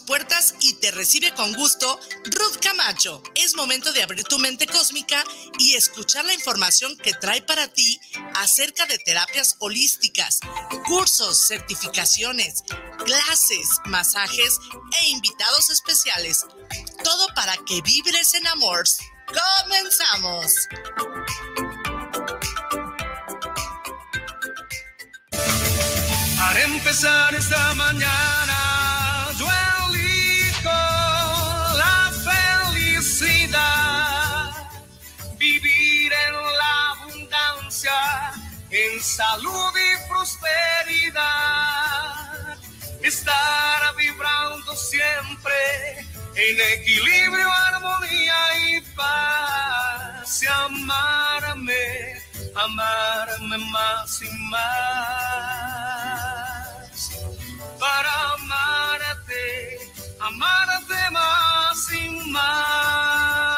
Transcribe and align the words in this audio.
puertas 0.00 0.54
y 0.60 0.74
te 0.74 0.90
recibe 0.90 1.32
con 1.34 1.52
gusto 1.54 1.98
Ruth 2.24 2.56
Camacho. 2.60 3.22
Es 3.34 3.54
momento 3.54 3.92
de 3.92 4.02
abrir 4.02 4.24
tu 4.24 4.38
mente 4.38 4.66
cósmica 4.66 5.22
y 5.58 5.74
escuchar 5.74 6.24
la 6.24 6.34
información 6.34 6.96
que 6.96 7.12
trae 7.14 7.42
para 7.42 7.68
ti 7.68 8.00
acerca 8.34 8.86
de 8.86 8.98
terapias 8.98 9.56
holísticas, 9.58 10.40
cursos, 10.86 11.46
certificaciones, 11.46 12.62
clases, 13.04 13.68
masajes 13.86 14.58
e 15.00 15.08
invitados 15.08 15.70
especiales. 15.70 16.46
Todo 17.02 17.26
para 17.34 17.56
que 17.66 17.80
vibres 17.82 18.34
en 18.34 18.46
amor. 18.46 18.84
¡Comenzamos! 19.26 20.52
Para 26.38 26.62
empezar 26.62 27.34
esta 27.34 27.74
mañana 27.74 28.43
salud 39.04 39.72
y 39.76 40.08
prosperidad. 40.08 41.24
Estar 43.02 43.94
vibrando 43.96 44.74
siempre 44.74 45.54
en 46.34 46.60
equilibrio, 46.80 47.52
armonía 47.52 48.36
y 48.66 48.80
paz. 48.96 50.42
Y 50.42 50.46
amarme, 50.46 52.22
amarme 52.56 53.58
más 53.58 54.22
y 54.22 54.30
más. 54.48 54.64
Para 57.78 58.32
amarte, 58.32 59.78
amarte 60.18 61.10
más 61.10 61.92
y 61.92 62.08
más. 62.30 63.53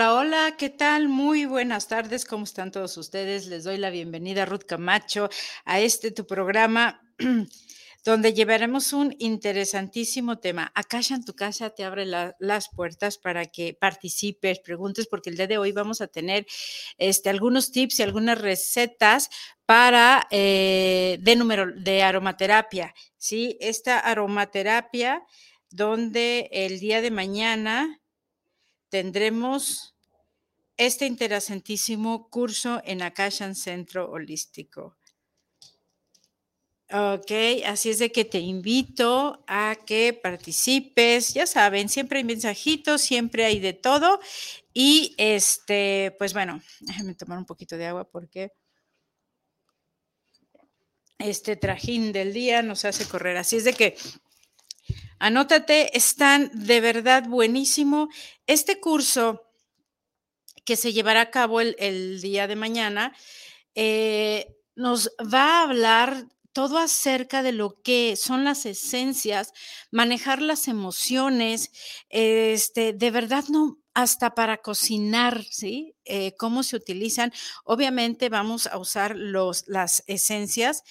Hola, 0.00 0.14
hola, 0.14 0.56
¿qué 0.56 0.70
tal? 0.70 1.10
Muy 1.10 1.44
buenas 1.44 1.86
tardes, 1.86 2.24
¿cómo 2.24 2.44
están 2.44 2.72
todos 2.72 2.96
ustedes? 2.96 3.48
Les 3.48 3.64
doy 3.64 3.76
la 3.76 3.90
bienvenida, 3.90 4.46
Ruth 4.46 4.64
Camacho, 4.66 5.28
a 5.66 5.78
este 5.80 6.10
tu 6.10 6.26
programa 6.26 7.02
donde 8.06 8.32
llevaremos 8.32 8.94
un 8.94 9.14
interesantísimo 9.18 10.38
tema. 10.38 10.72
Acá 10.74 11.00
en 11.10 11.22
tu 11.22 11.34
casa 11.34 11.68
te 11.68 11.84
abre 11.84 12.06
las 12.06 12.70
puertas 12.74 13.18
para 13.18 13.44
que 13.44 13.76
participes, 13.78 14.60
preguntes, 14.60 15.06
porque 15.06 15.28
el 15.28 15.36
día 15.36 15.48
de 15.48 15.58
hoy 15.58 15.72
vamos 15.72 16.00
a 16.00 16.06
tener 16.06 16.46
este, 16.96 17.28
algunos 17.28 17.70
tips 17.70 18.00
y 18.00 18.02
algunas 18.02 18.40
recetas 18.40 19.28
para 19.66 20.26
eh, 20.30 21.18
de 21.20 21.36
número 21.36 21.72
de 21.76 22.02
aromaterapia. 22.02 22.94
Sí, 23.18 23.58
esta 23.60 23.98
aromaterapia 23.98 25.22
donde 25.68 26.48
el 26.52 26.80
día 26.80 27.02
de 27.02 27.10
mañana 27.10 28.00
tendremos 28.90 29.94
este 30.80 31.04
interesantísimo 31.04 32.30
curso 32.30 32.80
en 32.86 33.02
Akashan 33.02 33.54
Centro 33.54 34.10
Holístico. 34.10 34.96
Ok, 36.90 37.30
así 37.66 37.90
es 37.90 37.98
de 37.98 38.10
que 38.10 38.24
te 38.24 38.38
invito 38.38 39.44
a 39.46 39.76
que 39.86 40.14
participes. 40.14 41.34
Ya 41.34 41.46
saben, 41.46 41.90
siempre 41.90 42.20
hay 42.20 42.24
mensajitos, 42.24 43.02
siempre 43.02 43.44
hay 43.44 43.60
de 43.60 43.74
todo. 43.74 44.20
Y 44.72 45.14
este, 45.18 46.16
pues 46.18 46.32
bueno, 46.32 46.62
déjenme 46.80 47.14
tomar 47.14 47.36
un 47.36 47.44
poquito 47.44 47.76
de 47.76 47.84
agua 47.84 48.10
porque 48.10 48.54
este 51.18 51.56
trajín 51.56 52.10
del 52.10 52.32
día 52.32 52.62
nos 52.62 52.86
hace 52.86 53.06
correr. 53.06 53.36
Así 53.36 53.56
es 53.56 53.64
de 53.64 53.74
que 53.74 53.96
Anótate, 55.18 55.94
están 55.94 56.50
de 56.54 56.80
verdad 56.80 57.24
buenísimo. 57.28 58.08
Este 58.46 58.80
curso 58.80 59.49
que 60.70 60.76
se 60.76 60.92
llevará 60.92 61.22
a 61.22 61.30
cabo 61.32 61.60
el, 61.60 62.20
día 62.20 62.46
de 62.46 62.54
mañana 62.54 63.12
eh, 63.74 64.54
nos 64.76 65.10
va 65.20 65.58
a 65.58 65.62
hablar 65.64 66.28
todo 66.52 66.78
acerca 66.78 67.42
de 67.42 67.50
lo 67.50 67.82
que 67.82 68.14
son 68.14 68.44
las 68.44 68.66
esencias, 68.66 69.52
manejar 69.90 70.40
las 70.40 70.68
emociones, 70.68 71.72
este, 72.08 72.92
de 72.92 73.10
verdad 73.10 73.46
no, 73.48 73.80
hasta 73.94 74.36
para 74.36 74.58
cocinar, 74.58 75.42
¿sí? 75.50 75.96
Eh, 76.04 76.36
cómo 76.38 76.62
se 76.62 76.76
utilizan. 76.76 77.32
Obviamente 77.64 78.28
vamos 78.28 78.68
a 78.68 78.78
usar 78.78 79.16
los, 79.16 79.64
las 79.66 80.04
esencias 80.06 80.84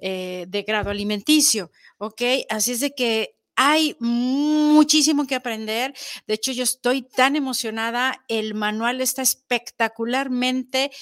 eh, 0.00 0.46
de 0.48 0.62
grado 0.62 0.88
alimenticio, 0.88 1.70
¿ok? 1.98 2.22
Así 2.48 2.72
es 2.72 2.80
de 2.80 2.94
que 2.94 3.37
hay 3.60 3.96
muchísimo 3.98 5.26
que 5.26 5.34
aprender. 5.34 5.92
De 6.28 6.34
hecho, 6.34 6.52
yo 6.52 6.62
estoy 6.62 7.02
tan 7.02 7.34
emocionada. 7.34 8.24
El 8.28 8.54
manual 8.54 9.00
está 9.00 9.20
espectacularmente 9.22 10.92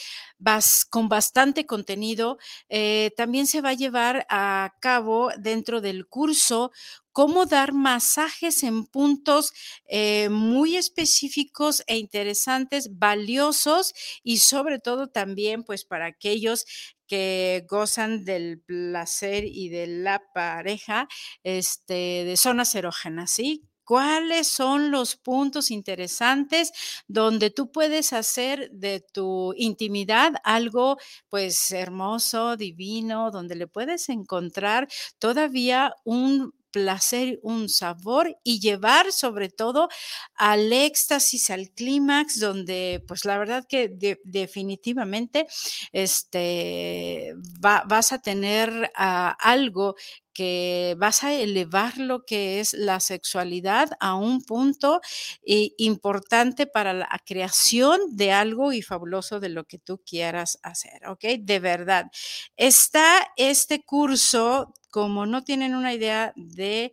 con 0.89 1.11
bastante 1.11 1.67
contenido. 1.67 2.39
Eh, 2.71 3.11
también 3.15 3.47
se 3.47 3.61
va 3.61 3.71
a 3.71 3.75
llevar 3.75 4.27
a 4.31 4.73
cabo 4.81 5.31
dentro 5.39 5.83
del 5.83 6.07
curso 6.07 6.73
cómo 7.13 7.47
dar 7.47 7.73
masajes 7.73 8.63
en 8.63 8.85
puntos 8.85 9.53
eh, 9.89 10.29
muy 10.31 10.77
específicos 10.77 11.83
e 11.87 11.97
interesantes, 11.97 12.99
valiosos 12.99 13.95
y 14.23 14.39
sobre 14.39 14.79
todo 14.79 15.09
también 15.09 15.63
pues 15.63 15.85
para 15.87 16.07
aquellos 16.07 16.67
que 17.07 17.65
gozan 17.69 18.25
del 18.25 18.61
placer 18.61 19.45
y 19.47 19.69
de 19.69 19.87
la 19.87 20.23
pareja 20.35 21.09
este, 21.45 22.25
de 22.25 22.37
zonas 22.37 22.75
erógenas, 22.75 23.31
¿sí? 23.31 23.65
¿Cuáles 23.85 24.49
son 24.49 24.91
los 24.91 25.15
puntos 25.15 25.71
interesantes 25.71 26.73
donde 27.07 27.51
tú 27.51 27.71
puedes 27.71 28.13
hacer 28.13 28.69
de 28.73 28.99
tu 29.13 29.55
intimidad 29.57 30.33
algo 30.43 30.97
pues 31.29 31.71
hermoso, 31.71 32.57
divino, 32.57 33.31
donde 33.31 33.55
le 33.55 33.69
puedes 33.69 34.09
encontrar 34.09 34.89
todavía 35.21 35.95
un 36.05 36.53
placer, 36.77 37.41
un 37.43 37.71
sabor 37.71 38.39
y 38.45 38.61
llevar 38.61 39.13
sobre 39.13 39.49
todo 39.49 39.89
al 40.35 40.71
éxtasis, 40.75 41.49
al 41.49 41.71
clímax, 41.71 42.39
donde 42.39 43.03
pues 43.09 43.25
la 43.25 43.39
verdad 43.39 43.65
que 43.67 43.89
definitivamente 44.25 45.47
este, 45.93 47.33
vas 47.59 48.13
a 48.13 48.19
tener 48.19 48.93
ah, 48.95 49.35
algo 49.41 49.97
que 50.37 50.97
vas 50.99 51.25
a 51.25 51.33
elevar 51.33 51.97
lo 51.97 52.27
que 52.27 52.61
es 52.61 52.75
la 52.75 53.01
sexualidad 53.01 53.89
a 54.01 54.17
un 54.17 54.43
punto 54.43 55.01
eh, 55.47 55.71
importante 55.79 56.67
para 56.67 56.93
la 56.93 57.09
creación 57.25 58.01
de 58.11 58.33
algo 58.33 58.75
y 58.75 58.83
fabuloso 58.83 59.41
de 59.41 59.49
lo 59.49 59.65
que 59.65 59.79
tú 59.79 60.03
quieras 60.05 60.59
hacer, 60.63 61.07
¿ok? 61.09 61.25
De 61.41 61.59
verdad. 61.59 62.11
Está 62.59 63.27
este 63.39 63.83
curso, 63.83 64.75
como 64.91 65.25
no 65.25 65.43
tienen 65.43 65.75
una 65.75 65.95
idea 65.95 66.35
de 66.37 66.93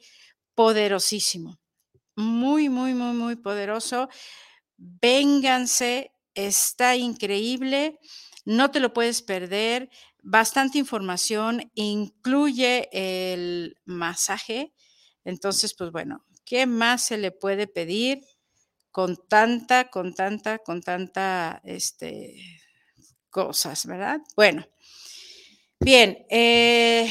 poderosísimo, 0.56 1.60
muy, 2.16 2.70
muy, 2.70 2.94
muy, 2.94 3.14
muy 3.14 3.36
poderoso. 3.36 4.08
Vénganse, 4.78 6.14
está 6.34 6.96
increíble, 6.96 8.00
no 8.46 8.72
te 8.72 8.80
lo 8.80 8.94
puedes 8.94 9.22
perder 9.22 9.90
bastante 10.24 10.80
información, 10.80 11.72
incluye 11.76 12.90
el 12.94 13.78
masaje. 13.86 14.74
Entonces, 15.26 15.76
pues 15.78 15.92
bueno, 15.92 16.26
¿qué 16.46 16.68
más 16.68 17.04
se 17.04 17.18
le 17.20 17.32
puede 17.32 17.68
pedir 17.68 18.22
con 18.92 19.18
tanta, 19.30 19.90
con 19.90 20.14
tanta, 20.16 20.60
con 20.60 20.82
tanta, 20.82 21.62
este, 21.66 22.36
cosas, 23.30 23.86
¿verdad? 23.86 24.20
Bueno, 24.36 24.66
Bien, 25.84 26.26
eh, 26.30 27.10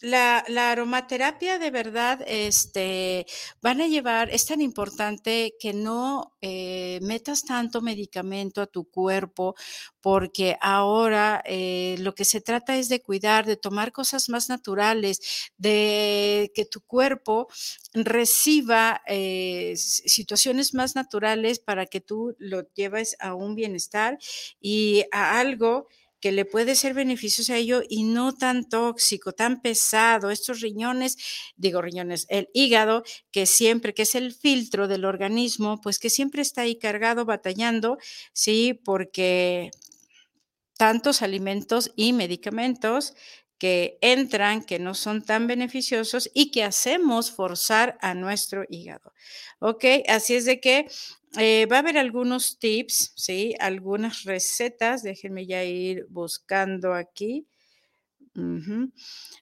la, 0.00 0.44
aromaterapia 0.70 1.58
de 1.58 1.72
verdad, 1.72 2.20
este, 2.28 3.26
van 3.60 3.80
a 3.80 3.88
llevar, 3.88 4.30
es 4.30 4.46
tan 4.46 4.60
importante 4.60 5.54
que 5.58 5.72
no 5.72 6.36
eh, 6.40 7.00
metas 7.02 7.42
tanto 7.42 7.82
medicamento 7.82 8.62
a 8.62 8.68
tu 8.68 8.84
cuerpo, 8.88 9.56
porque 10.00 10.56
ahora 10.60 11.42
eh, 11.44 11.96
lo 11.98 12.14
que 12.14 12.24
se 12.24 12.40
trata 12.40 12.76
es 12.76 12.88
de 12.88 13.02
cuidar, 13.02 13.46
de 13.46 13.56
tomar 13.56 13.90
cosas 13.90 14.28
más 14.28 14.48
naturales, 14.48 15.50
de 15.56 16.52
que 16.54 16.66
tu 16.66 16.82
cuerpo 16.82 17.48
reciba 17.94 19.02
situaciones 19.74 20.72
más 20.74 20.94
naturales 20.94 21.58
para 21.58 21.86
que 21.86 22.00
tú 22.00 22.36
lo 22.38 22.62
lleves 22.74 23.16
a 23.18 23.34
un 23.34 23.56
bienestar 23.56 24.18
y 24.60 25.04
a 25.10 25.40
algo 25.40 25.88
que 26.24 26.32
le 26.32 26.46
puede 26.46 26.74
ser 26.74 26.94
beneficioso 26.94 27.52
a 27.52 27.58
ello 27.58 27.82
y 27.86 28.02
no 28.02 28.32
tan 28.32 28.66
tóxico, 28.66 29.32
tan 29.32 29.60
pesado. 29.60 30.30
Estos 30.30 30.62
riñones, 30.62 31.18
digo 31.58 31.82
riñones, 31.82 32.24
el 32.30 32.48
hígado, 32.54 33.04
que 33.30 33.44
siempre, 33.44 33.92
que 33.92 34.04
es 34.04 34.14
el 34.14 34.32
filtro 34.32 34.88
del 34.88 35.04
organismo, 35.04 35.82
pues 35.82 35.98
que 35.98 36.08
siempre 36.08 36.40
está 36.40 36.62
ahí 36.62 36.78
cargado, 36.78 37.26
batallando, 37.26 37.98
¿sí? 38.32 38.72
Porque 38.72 39.70
tantos 40.78 41.20
alimentos 41.20 41.92
y 41.94 42.14
medicamentos 42.14 43.12
que 43.58 43.98
entran, 44.00 44.64
que 44.64 44.78
no 44.78 44.94
son 44.94 45.22
tan 45.22 45.46
beneficiosos 45.46 46.30
y 46.32 46.50
que 46.52 46.64
hacemos 46.64 47.32
forzar 47.32 47.98
a 48.00 48.14
nuestro 48.14 48.64
hígado. 48.70 49.12
¿Ok? 49.58 49.84
Así 50.08 50.34
es 50.36 50.46
de 50.46 50.58
que 50.58 50.86
eh, 51.38 51.66
va 51.70 51.76
a 51.76 51.78
haber 51.80 51.98
algunos 51.98 52.58
tips, 52.58 53.12
¿sí? 53.16 53.54
Algunas 53.60 54.24
recetas, 54.24 55.02
déjenme 55.02 55.46
ya 55.46 55.64
ir 55.64 56.06
buscando 56.10 56.94
aquí. 56.94 57.46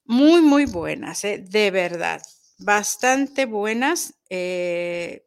Muy, 0.04 0.42
muy 0.42 0.66
buenas, 0.66 1.24
¿eh? 1.24 1.38
De 1.46 1.70
verdad, 1.70 2.22
bastante 2.58 3.46
buenas. 3.46 4.14
eh, 4.30 5.24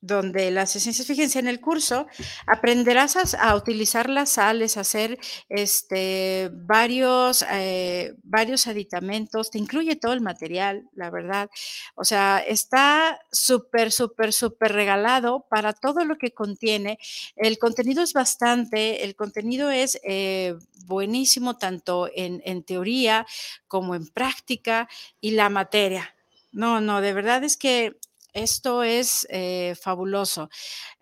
donde 0.00 0.50
las 0.50 0.76
esencias, 0.76 1.06
fíjense, 1.06 1.38
en 1.38 1.48
el 1.48 1.60
curso 1.60 2.06
aprenderás 2.46 3.34
a, 3.34 3.56
utilizar 3.56 4.10
las 4.10 4.30
sales, 4.30 4.76
a 4.76 4.80
hacer 4.80 5.18
este, 5.48 6.50
varios, 6.52 7.44
eh, 7.50 8.14
varios 8.22 8.66
aditamentos, 8.66 9.50
te 9.50 9.58
incluye 9.58 9.96
todo 9.96 10.12
el 10.12 10.20
material, 10.20 10.88
la 10.94 11.10
verdad. 11.10 11.50
O 11.94 12.04
sea, 12.04 12.38
está 12.46 13.20
súper, 13.32 13.92
súper, 13.92 14.32
súper 14.32 14.72
regalado 14.72 15.46
para 15.48 15.72
todo 15.72 16.04
lo 16.04 16.18
que 16.18 16.32
contiene. 16.32 16.98
El 17.34 17.58
contenido 17.58 18.02
es 18.02 18.12
bastante, 18.12 19.04
el 19.04 19.16
contenido 19.16 19.70
es 19.70 19.98
eh, 20.04 20.54
buenísimo 20.84 21.56
tanto 21.56 22.08
en, 22.14 22.42
en 22.44 22.62
teoría 22.62 23.26
como 23.68 23.94
en 23.94 24.06
práctica 24.06 24.88
y 25.20 25.32
la 25.32 25.48
materia. 25.48 26.14
No, 26.52 26.80
no, 26.80 27.00
de 27.00 27.12
verdad 27.12 27.44
es 27.44 27.56
que 27.56 27.98
esto 28.36 28.82
es 28.82 29.26
eh, 29.30 29.74
fabuloso. 29.80 30.50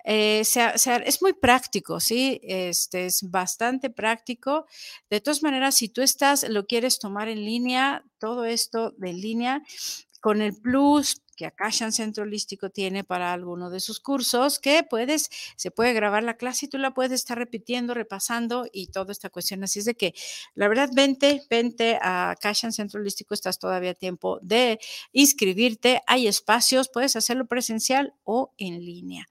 Eh, 0.05 0.43
es 0.43 1.23
muy 1.23 1.33
práctico, 1.33 1.99
¿sí? 1.99 2.41
Este 2.43 3.07
es 3.07 3.29
bastante 3.29 3.91
práctico. 3.91 4.67
De 5.11 5.21
todas 5.21 5.43
maneras, 5.43 5.75
si 5.75 5.89
tú 5.89 6.01
estás, 6.03 6.49
lo 6.49 6.67
quieres 6.67 6.99
tomar 6.99 7.29
en 7.29 7.45
línea, 7.45 8.05
todo 8.19 8.45
esto 8.45 8.93
de 8.99 9.13
línea, 9.13 9.63
con 10.25 10.41
el 10.41 10.57
plus 10.57 11.21
que 11.37 11.45
Akashan 11.45 11.93
Centro 11.93 12.23
Holístico 12.25 12.71
tiene 12.71 13.05
para 13.05 13.35
alguno 13.35 13.69
de 13.69 13.81
sus 13.81 14.01
cursos, 14.01 14.59
que 14.59 14.83
puedes, 14.89 15.29
se 15.57 15.71
puede 15.71 15.93
grabar 15.93 16.23
la 16.23 16.39
clase 16.39 16.65
y 16.65 16.69
tú 16.71 16.79
la 16.79 16.95
puedes 16.95 17.13
estar 17.13 17.37
repitiendo, 17.37 17.93
repasando 17.93 18.67
y 18.73 18.87
toda 18.87 19.13
esta 19.13 19.29
cuestión. 19.29 19.63
Así 19.65 19.81
es 19.81 19.85
de 19.85 19.97
que, 19.97 20.15
la 20.55 20.67
verdad, 20.67 20.89
vente, 20.95 21.43
vente 21.51 21.99
a 22.01 22.31
Akashan 22.31 22.73
Centro 22.73 23.01
Holístico, 23.01 23.35
estás 23.35 23.59
todavía 23.59 23.91
a 23.91 23.95
tiempo 23.95 24.39
de 24.41 24.79
inscribirte, 25.13 26.01
hay 26.07 26.27
espacios, 26.27 26.89
puedes 26.89 27.17
hacerlo 27.17 27.45
presencial 27.47 28.15
o 28.25 28.55
en 28.57 28.83
línea. 28.83 29.27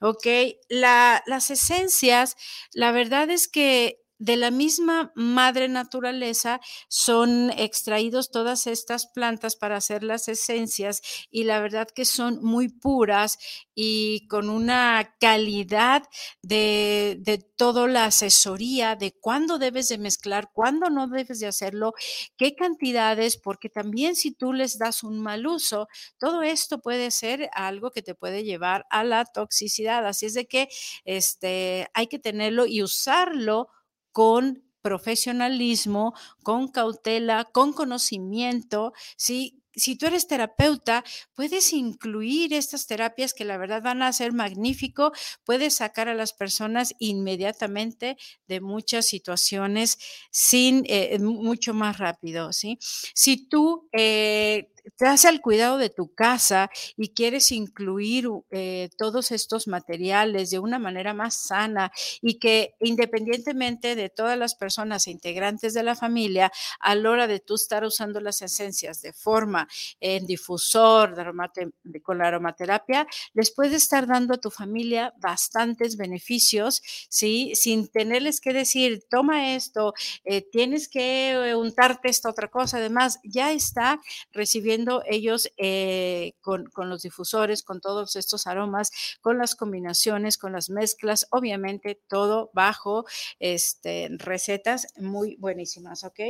Ok, 0.00 0.26
la- 0.70 1.22
las 1.26 1.50
esencias, 1.50 2.36
la 2.72 2.92
verdad 2.92 3.28
es 3.28 3.46
que 3.46 4.00
de 4.20 4.36
la 4.36 4.50
misma 4.50 5.12
madre 5.14 5.66
naturaleza 5.68 6.60
son 6.88 7.50
extraídos 7.50 8.30
todas 8.30 8.66
estas 8.66 9.06
plantas 9.06 9.56
para 9.56 9.76
hacer 9.76 10.04
las 10.04 10.28
esencias 10.28 11.00
y 11.30 11.44
la 11.44 11.58
verdad 11.58 11.88
que 11.88 12.04
son 12.04 12.38
muy 12.42 12.68
puras 12.68 13.38
y 13.74 14.28
con 14.28 14.50
una 14.50 15.16
calidad 15.20 16.02
de, 16.42 17.16
de 17.20 17.38
toda 17.38 17.88
la 17.88 18.04
asesoría 18.04 18.94
de 18.94 19.12
cuándo 19.12 19.58
debes 19.58 19.88
de 19.88 19.96
mezclar, 19.96 20.50
cuándo 20.52 20.90
no 20.90 21.08
debes 21.08 21.40
de 21.40 21.46
hacerlo, 21.46 21.94
qué 22.36 22.54
cantidades, 22.54 23.38
porque 23.38 23.70
también 23.70 24.16
si 24.16 24.32
tú 24.32 24.52
les 24.52 24.78
das 24.78 25.02
un 25.02 25.18
mal 25.18 25.46
uso, 25.46 25.88
todo 26.18 26.42
esto 26.42 26.82
puede 26.82 27.10
ser 27.10 27.48
algo 27.54 27.90
que 27.90 28.02
te 28.02 28.14
puede 28.14 28.44
llevar 28.44 28.86
a 28.90 29.02
la 29.02 29.24
toxicidad. 29.24 30.06
Así 30.06 30.26
es 30.26 30.34
de 30.34 30.46
que 30.46 30.68
este, 31.06 31.88
hay 31.94 32.06
que 32.08 32.18
tenerlo 32.18 32.66
y 32.66 32.82
usarlo 32.82 33.68
con 34.12 34.64
profesionalismo, 34.82 36.14
con 36.42 36.68
cautela, 36.68 37.44
con 37.44 37.72
conocimiento, 37.72 38.92
¿sí? 39.16 39.56
Si 39.76 39.94
tú 39.94 40.06
eres 40.06 40.26
terapeuta, 40.26 41.04
puedes 41.32 41.72
incluir 41.72 42.52
estas 42.52 42.88
terapias 42.88 43.32
que 43.32 43.44
la 43.44 43.56
verdad 43.56 43.82
van 43.82 44.02
a 44.02 44.12
ser 44.12 44.32
magnífico, 44.32 45.12
puedes 45.44 45.74
sacar 45.74 46.08
a 46.08 46.14
las 46.14 46.32
personas 46.32 46.94
inmediatamente 46.98 48.16
de 48.48 48.60
muchas 48.60 49.06
situaciones 49.06 49.98
sin 50.32 50.82
eh, 50.88 51.16
mucho 51.20 51.72
más 51.72 51.98
rápido, 51.98 52.52
¿sí? 52.52 52.78
Si 53.14 53.46
tú 53.48 53.88
eh, 53.92 54.72
das 54.98 55.24
al 55.24 55.40
cuidado 55.40 55.78
de 55.78 55.90
tu 55.90 56.14
casa 56.14 56.70
y 56.96 57.10
quieres 57.10 57.52
incluir 57.52 58.28
eh, 58.50 58.90
todos 58.98 59.30
estos 59.32 59.66
materiales 59.68 60.50
de 60.50 60.58
una 60.58 60.78
manera 60.78 61.14
más 61.14 61.34
sana 61.34 61.92
y 62.20 62.38
que 62.38 62.74
independientemente 62.80 63.94
de 63.94 64.08
todas 64.08 64.38
las 64.38 64.54
personas 64.54 65.06
e 65.06 65.10
integrantes 65.10 65.74
de 65.74 65.82
la 65.82 65.94
familia, 65.94 66.50
a 66.80 66.94
la 66.94 67.10
hora 67.10 67.26
de 67.26 67.40
tú 67.40 67.54
estar 67.54 67.84
usando 67.84 68.20
las 68.20 68.42
esencias 68.42 69.02
de 69.02 69.12
forma 69.12 69.68
en 70.00 70.26
difusor 70.26 71.14
de 71.14 71.20
aromate, 71.20 71.70
de, 71.82 72.02
con 72.02 72.18
la 72.18 72.28
aromaterapia, 72.28 73.06
les 73.34 73.50
puede 73.50 73.76
estar 73.76 74.06
dando 74.06 74.34
a 74.34 74.38
tu 74.38 74.50
familia 74.50 75.14
bastantes 75.18 75.96
beneficios, 75.96 76.82
¿sí? 77.08 77.52
Sin 77.54 77.88
tenerles 77.88 78.40
que 78.40 78.52
decir, 78.52 79.04
toma 79.10 79.54
esto, 79.54 79.94
eh, 80.24 80.42
tienes 80.50 80.88
que 80.88 81.54
untarte 81.56 82.08
esta 82.08 82.30
otra 82.30 82.48
cosa, 82.48 82.78
además, 82.78 83.18
ya 83.24 83.52
está 83.52 84.00
recibiendo 84.32 84.79
ellos 85.06 85.50
eh, 85.56 86.32
con, 86.40 86.66
con, 86.66 86.88
los 86.88 87.02
difusores, 87.02 87.62
con 87.62 87.80
todos 87.80 88.16
estos 88.16 88.46
aromas, 88.46 88.90
con 89.20 89.38
las 89.38 89.54
combinaciones, 89.54 90.38
con 90.38 90.52
las 90.52 90.70
mezclas, 90.70 91.26
obviamente 91.30 92.00
todo 92.08 92.50
bajo 92.52 93.04
este, 93.38 94.08
recetas 94.18 94.86
muy 94.98 95.36
buenísimas, 95.36 96.04
¿ok? 96.04 96.20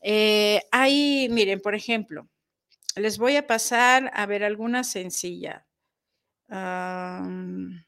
Eh, 0.00 0.62
hay, 0.70 1.28
miren, 1.30 1.60
por 1.60 1.74
ejemplo, 1.74 2.28
les 2.96 3.18
voy 3.18 3.36
a 3.36 3.46
pasar 3.46 4.10
a 4.14 4.26
ver 4.26 4.44
alguna 4.44 4.84
sencilla. 4.84 5.66
Hmm. 6.48 7.84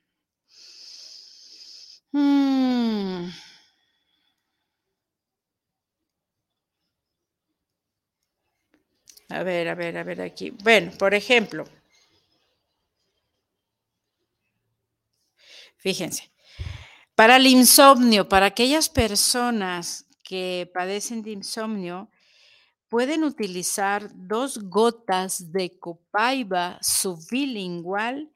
A 9.28 9.42
ver, 9.44 9.68
a 9.68 9.74
ver, 9.74 9.96
a 9.98 10.04
ver 10.04 10.20
aquí. 10.20 10.50
Bueno, 10.50 10.90
por 10.98 11.14
ejemplo, 11.14 11.64
fíjense, 15.76 16.30
para 17.14 17.36
el 17.36 17.46
insomnio, 17.46 18.28
para 18.28 18.46
aquellas 18.46 18.88
personas 18.88 20.06
que 20.22 20.70
padecen 20.74 21.22
de 21.22 21.32
insomnio, 21.32 22.10
pueden 22.88 23.24
utilizar 23.24 24.10
dos 24.14 24.58
gotas 24.64 25.52
de 25.52 25.78
copaiba 25.78 26.78
subbilingual 26.82 28.30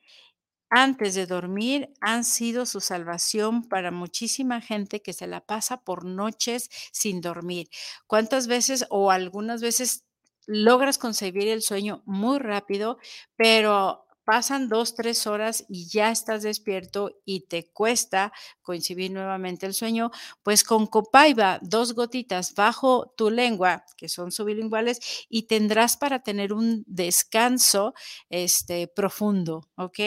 antes 0.70 1.14
de 1.14 1.26
dormir 1.26 1.92
han 2.00 2.24
sido 2.24 2.66
su 2.66 2.80
salvación 2.80 3.64
para 3.64 3.90
muchísima 3.90 4.60
gente 4.60 5.02
que 5.02 5.12
se 5.12 5.26
la 5.26 5.40
pasa 5.40 5.82
por 5.82 6.04
noches 6.04 6.70
sin 6.92 7.20
dormir. 7.20 7.68
¿Cuántas 8.06 8.46
veces 8.46 8.86
o 8.90 9.10
algunas 9.10 9.62
veces 9.62 10.04
logras 10.50 10.98
concebir 10.98 11.48
el 11.48 11.62
sueño 11.62 12.02
muy 12.06 12.38
rápido, 12.38 12.98
pero 13.36 14.04
pasan 14.30 14.68
dos, 14.68 14.94
tres 14.94 15.26
horas 15.26 15.64
y 15.68 15.88
ya 15.88 16.12
estás 16.12 16.44
despierto 16.44 17.10
y 17.24 17.48
te 17.48 17.66
cuesta 17.66 18.32
coincidir 18.62 19.10
nuevamente 19.10 19.66
el 19.66 19.74
sueño, 19.74 20.12
pues 20.44 20.62
con 20.62 20.86
copaiba, 20.86 21.58
dos 21.62 21.94
gotitas 21.94 22.54
bajo 22.54 23.12
tu 23.16 23.28
lengua, 23.28 23.84
que 23.96 24.08
son 24.08 24.30
sublinguales, 24.30 25.00
y 25.28 25.48
tendrás 25.48 25.96
para 25.96 26.22
tener 26.22 26.52
un 26.52 26.84
descanso 26.86 27.92
este, 28.28 28.86
profundo, 28.86 29.68
¿ok? 29.74 29.98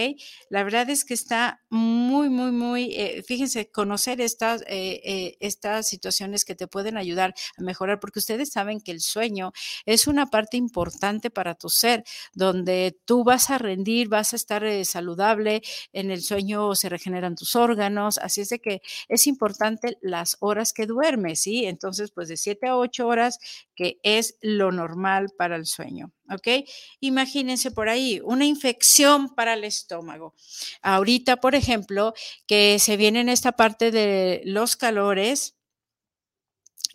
La 0.48 0.63
verdad 0.63 0.89
es 0.89 1.03
que 1.03 1.15
está 1.15 1.60
muy, 1.70 2.30
muy, 2.30 2.53
muy, 2.53 2.96
eh, 2.96 3.24
fíjense, 3.27 3.72
conocer 3.72 4.22
estas, 4.22 4.62
eh, 4.68 5.01
eh, 5.03 5.36
estas 5.42 5.89
situaciones 5.89 6.46
que 6.46 6.56
te 6.56 6.68
pueden 6.68 6.96
ayudar 6.96 7.34
a 7.58 7.62
mejorar, 7.62 8.00
porque 8.00 8.20
ustedes 8.20 8.53
saben 8.53 8.80
que 8.80 8.94
el 8.94 9.01
sueño 9.01 9.51
es 9.86 10.08
una 10.08 10.27
parte 10.27 10.56
importante 10.56 11.30
para 11.30 11.56
tu 11.56 11.68
ser, 11.68 12.06
donde 12.34 12.98
tú 13.03 13.25
vas 13.25 13.50
a 13.50 13.58
rendir, 13.58 14.12
vas 14.13 14.34
a 14.34 14.36
estar 14.36 14.63
eh, 14.63 14.86
saludable, 14.86 15.62
en 15.91 16.12
el 16.12 16.22
sueño 16.22 16.75
se 16.75 16.88
regeneran 16.88 17.36
tus 17.36 17.55
órganos, 17.55 18.20
así 18.20 18.41
es 18.41 18.50
de 18.50 18.60
que 18.60 18.82
es 19.10 19.27
importante 19.27 19.98
las 20.01 20.38
horas 20.39 20.72
que 20.72 20.86
duermes, 20.86 21.41
¿sí? 21.41 21.65
Entonces, 21.65 22.12
pues 22.12 22.27
de 22.29 22.38
7 22.38 22.67
a 22.67 22.77
8 22.77 23.08
horas, 23.08 23.39
que 23.75 24.00
es 24.03 24.38
lo 24.41 24.72
normal 24.72 25.32
para 25.38 25.55
el 25.55 25.65
sueño, 25.65 26.12
¿ok? 26.32 26.65
Imagínense 27.00 27.72
por 27.72 27.89
ahí, 27.89 28.22
una 28.24 28.46
infección 28.46 29.34
para 29.34 29.55
el 29.55 29.63
estómago. 29.63 30.36
Ahorita, 30.82 31.38
por 31.38 31.55
ejemplo, 31.55 32.13
que 32.48 32.77
se 32.79 32.98
viene 32.98 33.22
en 33.22 33.29
esta 33.29 33.53
parte 33.53 33.91
de 33.91 34.41
los 34.46 34.75
calores, 34.75 35.55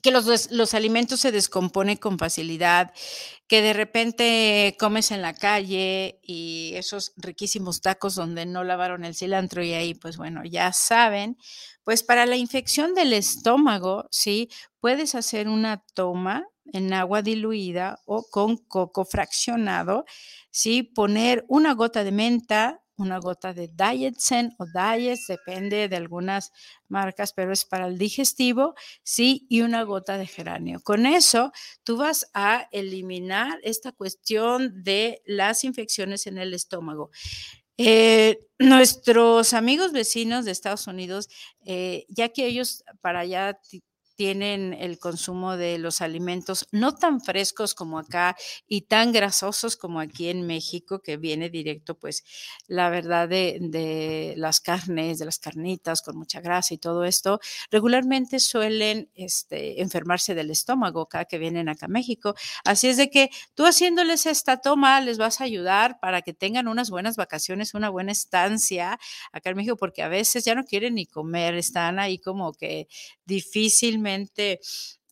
que 0.03 0.11
los, 0.11 0.51
los, 0.51 0.75
alimentos 0.75 1.21
se 1.21 1.33
descomponen 1.33 1.97
con 1.97 2.19
facilidad, 2.19 2.93
que 3.49 3.63
de 3.63 3.73
repente 3.73 4.77
comes 4.79 5.11
en 5.11 5.23
la 5.23 5.35
calle 5.35 6.21
y 6.23 6.73
esos 6.77 7.13
riquísimos 7.17 7.81
tacos 7.81 8.15
donde 8.15 8.47
no 8.47 8.65
lavaron 8.65 9.05
el 9.05 9.15
cilantro 9.15 9.63
y 9.63 9.73
ahí, 9.73 9.95
pues 9.95 10.17
bueno, 10.17 10.45
ya 10.45 10.73
saben, 10.73 11.37
pues 11.83 12.03
para 12.03 12.27
la 12.27 12.37
infección 12.37 12.95
del 12.95 13.13
estómago, 13.13 14.07
sí, 14.11 14.51
puedes 14.81 15.15
hacer 15.15 15.49
una 15.49 15.83
toma 15.95 16.47
en 16.73 16.93
agua 16.93 17.23
diluida 17.23 18.01
o 18.05 18.25
con 18.31 18.57
coco 18.57 19.05
fraccionado, 19.05 20.05
sí, 20.51 20.83
poner 20.83 21.45
una 21.49 21.73
gota 21.75 22.05
de 22.05 22.13
menta, 22.13 22.83
una 22.99 23.19
gota 23.19 23.55
de 23.55 23.69
Diet 23.69 24.17
Zen 24.19 24.55
o 24.59 24.67
Diet, 24.67 25.19
depende 25.29 25.89
de 25.89 25.97
algunas 25.97 26.53
marcas, 26.89 27.33
pero 27.33 27.53
es 27.53 27.65
para 27.65 27.87
el 27.87 27.99
digestivo, 27.99 28.75
sí, 29.03 29.47
y 29.49 29.63
una 29.63 29.83
gota 29.85 30.19
de 30.19 30.27
geranio. 30.27 30.81
Con 30.81 31.07
eso, 31.07 31.53
tú 31.85 31.97
vas 31.97 32.31
a 32.35 32.69
eliminar 32.73 33.59
esta 33.63 33.93
cuestión 33.93 34.83
de 34.83 35.23
las 35.25 35.65
infecciones 35.65 36.27
en 36.27 36.39
el 36.39 36.55
estómago. 36.55 37.11
Eh, 37.81 38.41
nuestros 38.59 39.55
amigos 39.55 39.93
vecinos 39.93 40.45
de 40.45 40.51
Estados 40.51 40.89
Unidos, 40.89 41.29
eh, 41.65 42.07
ya 42.09 42.29
que 42.31 42.47
ellos 42.47 42.83
para 43.01 43.21
allá 43.21 43.61
tienen 44.19 44.75
el 44.75 44.99
consumo 44.99 45.57
de 45.57 45.79
los 45.79 46.01
alimentos 46.01 46.67
no 46.73 46.97
tan 46.97 47.21
frescos 47.21 47.73
como 47.73 48.01
acá 48.01 48.37
y 48.67 48.81
tan 48.81 49.13
grasosos 49.13 49.77
como 49.77 50.01
aquí 50.01 50.29
en 50.29 50.45
México, 50.45 50.99
que 50.99 51.17
viene 51.17 51.51
directo, 51.51 51.97
pues, 51.97 52.25
la 52.67 52.91
verdad 52.91 53.29
de, 53.29 54.35
las 54.37 54.59
carnes, 54.61 55.21
de 55.21 55.25
las 55.25 55.39
carnitas 55.39 56.03
con 56.03 56.17
mucha 56.19 56.41
grasa 56.41 56.75
y 56.75 56.79
todo 56.79 57.05
esto, 57.05 57.39
regularmente 57.71 58.41
suelen 58.41 59.09
este, 59.15 59.81
enfermarse 59.83 60.35
del 60.35 60.51
estómago 60.51 61.07
cada 61.07 61.25
que 61.27 61.39
vienen 61.39 61.69
acá 61.69 61.87
a 61.87 61.89
México. 61.89 62.35
Así 62.65 62.89
es 62.89 62.97
de 62.97 63.11
que 63.11 63.31
tú 63.55 63.67
haciéndoles 63.67 64.27
esta 64.27 64.57
toma 64.57 65.01
les 65.01 65.19
vas 65.19 65.41
a 65.41 65.45
ayudar 65.45 66.01
para 66.01 66.23
que 66.23 66.35
tengan 66.35 66.67
unas 66.67 66.91
buenas 66.91 67.15
vacaciones, 67.15 67.73
una 67.73 67.89
buena 67.89 68.11
estancia 68.11 68.99
acá 69.31 69.51
en 69.51 69.57
México, 69.59 69.77
porque 69.77 70.03
a 70.03 70.09
veces 70.09 70.45
ya 70.45 70.57
no 70.57 70.65
quieren 70.65 70.97
ni 70.97 71.07
comer, 71.07 71.55
están 71.55 72.01
ahí 72.01 72.19
como 72.19 72.53
que 72.53 72.89
difícilmente 73.25 74.08
realmente 74.09 74.61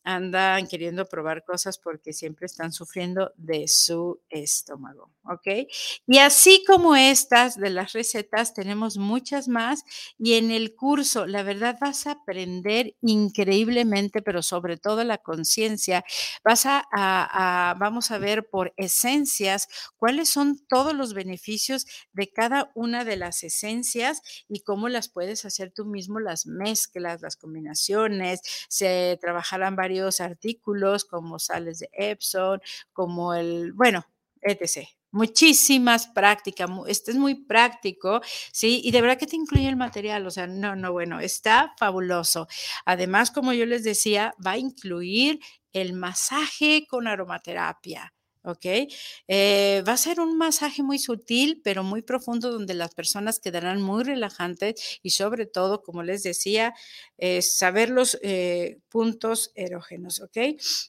andan 0.07 0.67
queriendo 0.67 1.05
probar 1.05 1.43
cosas 1.43 1.77
porque 1.77 2.13
siempre 2.13 2.45
están 2.45 2.71
sufriendo 2.71 3.33
de 3.35 3.67
su 3.67 4.21
estómago, 4.29 5.11
¿ok? 5.25 5.67
Y 6.07 6.19
así 6.19 6.63
como 6.65 6.95
estas 6.95 7.59
de 7.59 7.69
las 7.69 7.91
recetas, 7.91 8.53
tenemos 8.53 8.95
muchas 8.97 9.49
más 9.49 9.83
y 10.17 10.35
en 10.35 10.51
el 10.51 10.75
curso, 10.75 11.25
la 11.27 11.43
verdad, 11.43 11.77
vas 11.81 12.07
a 12.07 12.11
aprender 12.11 12.95
increíblemente, 13.01 14.21
pero 14.21 14.41
sobre 14.41 14.77
todo 14.77 15.03
la 15.03 15.17
conciencia, 15.17 16.05
vas 16.41 16.63
a, 16.65 17.75
vamos 17.77 18.09
a 18.09 18.17
ver 18.17 18.47
por 18.49 18.73
esencias 18.77 19.67
cuáles 19.97 20.29
son 20.29 20.57
todos 20.69 20.93
los 20.93 21.13
beneficios 21.13 21.85
de 22.13 22.31
cada 22.31 22.71
una 22.75 23.03
de 23.03 23.17
las 23.17 23.43
esencias 23.43 24.21
y 24.47 24.61
cómo 24.61 24.87
las 24.87 25.09
puedes 25.09 25.43
hacer 25.43 25.73
tú 25.75 25.83
mismo, 25.83 26.21
las 26.21 26.45
mezclas, 26.45 27.21
las 27.21 27.35
combinaciones, 27.35 28.39
se 28.69 29.17
trabajarán 29.19 29.75
varios 29.75 29.96
artículos 30.21 31.05
como 31.05 31.39
sales 31.39 31.79
de 31.79 31.89
Epson, 31.93 32.61
como 32.93 33.33
el, 33.33 33.73
bueno, 33.73 34.05
etc. 34.41 34.87
Muchísimas 35.11 36.07
prácticas, 36.07 36.69
este 36.87 37.11
es 37.11 37.17
muy 37.17 37.35
práctico, 37.35 38.21
¿sí? 38.51 38.81
Y 38.83 38.91
de 38.91 39.01
verdad 39.01 39.17
que 39.17 39.27
te 39.27 39.35
incluye 39.37 39.67
el 39.67 39.77
material, 39.77 40.27
o 40.27 40.31
sea, 40.31 40.47
no, 40.47 40.75
no, 40.75 40.91
bueno, 40.91 41.19
está 41.19 41.73
fabuloso. 41.77 42.47
Además, 42.85 43.31
como 43.31 43.53
yo 43.53 43.65
les 43.65 43.83
decía, 43.83 44.35
va 44.45 44.51
a 44.51 44.57
incluir 44.57 45.39
el 45.73 45.93
masaje 45.93 46.85
con 46.89 47.07
aromaterapia. 47.07 48.13
¿Ok? 48.47 48.65
Eh, 49.27 49.83
va 49.87 49.93
a 49.93 49.97
ser 49.97 50.19
un 50.19 50.37
masaje 50.37 50.83
muy 50.83 50.99
sutil, 50.99 51.61
pero 51.63 51.83
muy 51.83 52.01
profundo, 52.01 52.51
donde 52.51 52.73
las 52.73 52.93
personas 52.93 53.39
quedarán 53.39 53.81
muy 53.81 54.03
relajantes 54.03 54.99
y 55.03 55.11
sobre 55.11 55.45
todo, 55.45 55.83
como 55.83 56.03
les 56.03 56.23
decía, 56.23 56.73
eh, 57.17 57.41
saber 57.41 57.89
los 57.89 58.17
eh, 58.21 58.79
puntos 58.89 59.51
erógenos, 59.55 60.21
¿ok? 60.21 60.37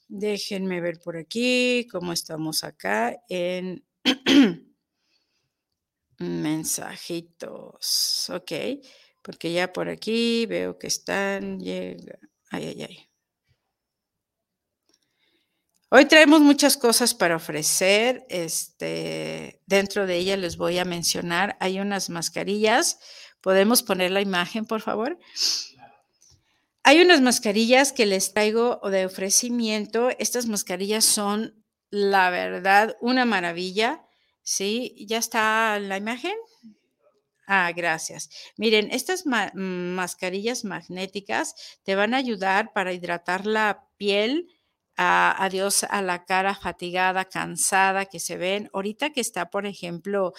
Déjenme 0.09 0.81
ver 0.81 0.99
por 1.01 1.17
aquí 1.17 1.87
cómo 1.91 2.13
estamos 2.13 2.65
acá 2.65 3.17
en 3.29 3.85
mensajitos, 6.19 8.31
¿ok? 8.31 8.53
Porque 9.23 9.53
ya 9.53 9.73
por 9.73 9.89
aquí 9.89 10.47
veo 10.47 10.79
que 10.79 10.87
están, 10.87 11.59
llega, 11.61 12.19
ay, 12.51 12.67
ay, 12.69 12.83
ay. 12.83 13.08
Hoy 15.91 16.05
traemos 16.05 16.43
muchas 16.43 16.77
cosas 16.77 17.15
para 17.15 17.37
ofrecer. 17.37 18.27
Este, 18.29 19.63
dentro 19.65 20.07
de 20.07 20.17
ellas 20.17 20.39
les 20.39 20.59
voy 20.59 20.77
a 20.77 20.85
mencionar, 20.85 21.57
hay 21.61 21.81
unas 21.81 22.11
mascarillas. 22.11 22.99
¿Podemos 23.41 23.83
poner 23.83 24.11
la 24.11 24.21
imagen, 24.21 24.67
por 24.67 24.83
favor? 24.83 25.19
Hay 26.83 27.01
unas 27.01 27.23
mascarillas 27.23 27.93
que 27.93 28.05
les 28.05 28.35
traigo 28.35 28.81
de 28.91 29.07
ofrecimiento. 29.07 30.11
Estas 30.19 30.45
mascarillas 30.45 31.07
son, 31.07 31.65
la 31.89 32.29
verdad, 32.29 32.97
una 33.01 33.25
maravilla. 33.25 34.05
¿Sí? 34.43 34.95
¿Ya 35.07 35.17
está 35.17 35.79
la 35.79 35.97
imagen? 35.97 36.35
Ah, 37.47 37.73
gracias. 37.75 38.29
Miren, 38.59 38.91
estas 38.91 39.25
mascarillas 39.25 40.65
magnéticas 40.65 41.55
te 41.83 41.95
van 41.95 42.13
a 42.13 42.19
ayudar 42.19 42.75
para 42.75 42.93
hidratar 42.93 43.47
la 43.47 43.89
piel 43.97 44.49
adiós 44.99 45.85
a 45.85 46.03
la 46.03 46.25
cara 46.25 46.55
fatigada, 46.55 47.25
cansada 47.25 48.07
que 48.07 48.19
se 48.21 48.37
ven. 48.37 48.69
Ahorita 48.73 49.11
que 49.11 49.21
está, 49.21 49.49
por 49.51 49.67
ejemplo, 49.67 50.33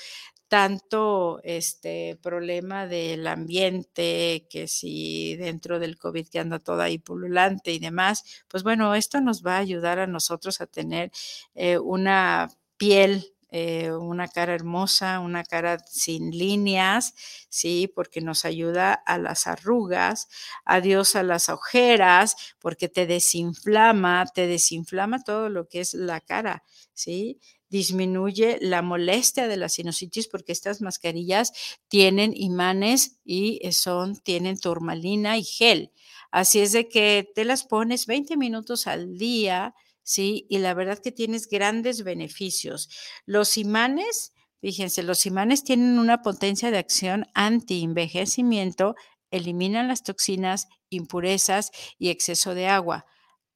tanto 0.49 1.39
este 1.43 2.17
problema 2.21 2.87
del 2.87 3.27
ambiente, 3.27 4.47
que 4.49 4.67
si 4.67 5.35
dentro 5.37 5.79
del 5.79 5.97
COVID 5.97 6.27
que 6.27 6.39
anda 6.39 6.59
toda 6.59 6.85
ahí 6.85 6.97
pululante 6.97 7.71
y 7.71 7.79
demás, 7.79 8.23
pues 8.47 8.63
bueno, 8.63 8.95
esto 8.95 9.21
nos 9.21 9.45
va 9.45 9.55
a 9.57 9.59
ayudar 9.59 9.99
a 9.99 10.07
nosotros 10.07 10.59
a 10.59 10.67
tener 10.67 11.11
eh, 11.55 11.77
una 11.77 12.49
piel 12.77 13.33
eh, 13.51 13.91
una 13.91 14.27
cara 14.27 14.53
hermosa, 14.53 15.19
una 15.19 15.43
cara 15.43 15.79
sin 15.89 16.31
líneas, 16.31 17.13
¿sí? 17.49 17.91
Porque 17.93 18.21
nos 18.21 18.45
ayuda 18.45 18.93
a 18.93 19.17
las 19.17 19.47
arrugas, 19.47 20.27
adiós 20.65 21.15
a 21.15 21.23
las 21.23 21.49
ojeras, 21.49 22.35
porque 22.59 22.89
te 22.89 23.07
desinflama, 23.07 24.25
te 24.27 24.47
desinflama 24.47 25.23
todo 25.23 25.49
lo 25.49 25.67
que 25.67 25.81
es 25.81 25.93
la 25.93 26.21
cara, 26.21 26.63
¿sí? 26.93 27.39
disminuye 27.69 28.57
la 28.61 28.81
molestia 28.81 29.47
de 29.47 29.57
la 29.57 29.69
sinusitis 29.69 30.27
porque 30.27 30.51
estas 30.51 30.81
mascarillas 30.81 31.53
tienen 31.87 32.33
imanes 32.35 33.19
y 33.23 33.59
son, 33.71 34.17
tienen 34.17 34.59
turmalina 34.59 35.37
y 35.37 35.43
gel. 35.43 35.91
Así 36.31 36.59
es 36.59 36.71
de 36.71 36.87
que 36.87 37.29
te 37.33 37.45
las 37.45 37.63
pones 37.63 38.05
20 38.05 38.37
minutos 38.37 38.87
al 38.87 39.17
día, 39.17 39.73
¿sí? 40.09 40.47
Y 40.49 40.57
la 40.57 40.73
verdad 40.73 40.97
que 40.97 41.11
tienes 41.11 41.47
grandes 41.47 42.03
beneficios. 42.03 42.89
Los 43.27 43.57
imanes, 43.57 44.33
fíjense, 44.59 45.03
los 45.03 45.27
imanes 45.27 45.63
tienen 45.63 45.99
una 45.99 46.23
potencia 46.23 46.71
de 46.71 46.79
acción 46.79 47.27
anti-envejecimiento, 47.35 48.95
eliminan 49.29 49.87
las 49.87 50.01
toxinas, 50.01 50.67
impurezas 50.89 51.69
y 51.99 52.09
exceso 52.09 52.55
de 52.55 52.67
agua. 52.67 53.05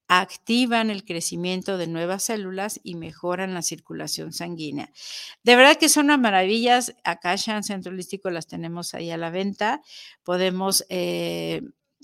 activan 0.10 0.92
el 0.92 1.06
crecimiento 1.06 1.78
de 1.80 1.88
nuevas 1.88 2.24
células 2.26 2.80
y 2.84 2.96
mejoran 2.96 3.54
la 3.56 3.64
circulación 3.64 4.32
sanguínea. 4.34 4.92
De 5.44 5.56
verdad 5.56 5.78
que 5.78 5.90
son 5.90 6.06
unas 6.06 6.20
maravillas. 6.20 6.94
Acá 7.04 7.34
en 7.48 7.64
Centro 7.64 7.92
Holístico 7.92 8.30
las 8.30 8.46
tenemos 8.48 8.94
ahí 8.94 9.10
a 9.12 9.18
la 9.18 9.32
venta. 9.32 9.82
Podemos 10.24 10.86
eh, 10.90 11.64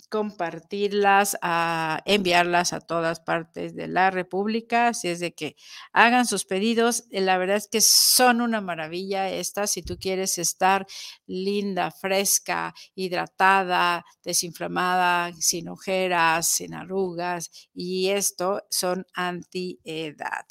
compartirlas, 0.09 1.37
a 1.41 2.01
enviarlas 2.05 2.73
a 2.73 2.79
todas 2.79 3.19
partes 3.19 3.75
de 3.75 3.87
la 3.87 4.11
República. 4.11 4.89
Así 4.89 5.07
es 5.07 5.19
de 5.19 5.33
que 5.33 5.55
hagan 5.93 6.25
sus 6.25 6.45
pedidos. 6.45 7.05
Eh, 7.11 7.21
la 7.21 7.37
verdad 7.37 7.57
es 7.57 7.67
que 7.67 7.81
son 7.81 8.41
una 8.41 8.61
maravilla 8.61 9.29
estas. 9.29 9.71
Si 9.71 9.81
tú 9.81 9.97
quieres 9.99 10.37
estar 10.37 10.85
linda, 11.25 11.91
fresca, 11.91 12.73
hidratada, 12.95 14.05
desinflamada, 14.23 15.31
sin 15.39 15.69
ojeras, 15.69 16.47
sin 16.47 16.73
arrugas, 16.73 17.51
y 17.73 18.09
esto 18.09 18.63
son 18.69 19.05
anti-edad. 19.13 20.45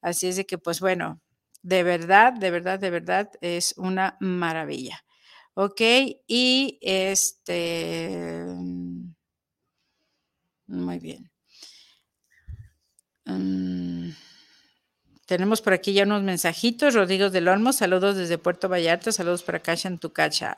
Así 0.00 0.28
es 0.28 0.36
de 0.36 0.46
que, 0.46 0.58
pues 0.58 0.80
bueno, 0.80 1.20
de 1.62 1.82
verdad, 1.82 2.32
de 2.32 2.50
verdad, 2.50 2.78
de 2.78 2.90
verdad 2.90 3.30
es 3.40 3.74
una 3.76 4.16
maravilla. 4.20 5.04
Ok, 5.54 5.80
y 6.28 6.78
este, 6.82 8.44
muy 10.68 10.98
bien. 10.98 11.30
Mm, 13.24 14.10
tenemos 15.26 15.60
por 15.60 15.72
aquí 15.72 15.92
ya 15.92 16.04
unos 16.04 16.22
mensajitos. 16.22 16.94
Rodrigo 16.94 17.30
del 17.30 17.48
Olmo, 17.48 17.72
saludos 17.72 18.16
desde 18.16 18.38
Puerto 18.38 18.68
Vallarta, 18.68 19.12
saludos 19.12 19.42
para 19.42 19.60
Cacha 19.60 19.88
en 19.88 19.98
tu 19.98 20.12
cacha. 20.12 20.56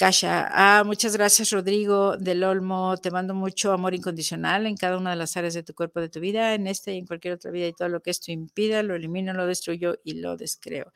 Kasha, 0.00 0.48
ah, 0.50 0.82
muchas 0.82 1.14
gracias 1.14 1.50
Rodrigo 1.50 2.16
del 2.16 2.42
Olmo, 2.42 2.96
te 2.96 3.10
mando 3.10 3.34
mucho 3.34 3.70
amor 3.70 3.94
incondicional 3.94 4.64
en 4.64 4.74
cada 4.74 4.96
una 4.96 5.10
de 5.10 5.16
las 5.16 5.36
áreas 5.36 5.52
de 5.52 5.62
tu 5.62 5.74
cuerpo, 5.74 6.00
de 6.00 6.08
tu 6.08 6.20
vida, 6.20 6.54
en 6.54 6.66
esta 6.68 6.90
y 6.90 6.96
en 6.96 7.06
cualquier 7.06 7.34
otra 7.34 7.50
vida 7.50 7.66
y 7.66 7.74
todo 7.74 7.90
lo 7.90 8.00
que 8.00 8.08
esto 8.10 8.32
impida, 8.32 8.82
lo 8.82 8.94
elimino, 8.94 9.34
lo 9.34 9.44
destruyo 9.46 9.96
y 10.02 10.14
lo 10.14 10.38
descreo. 10.38 10.90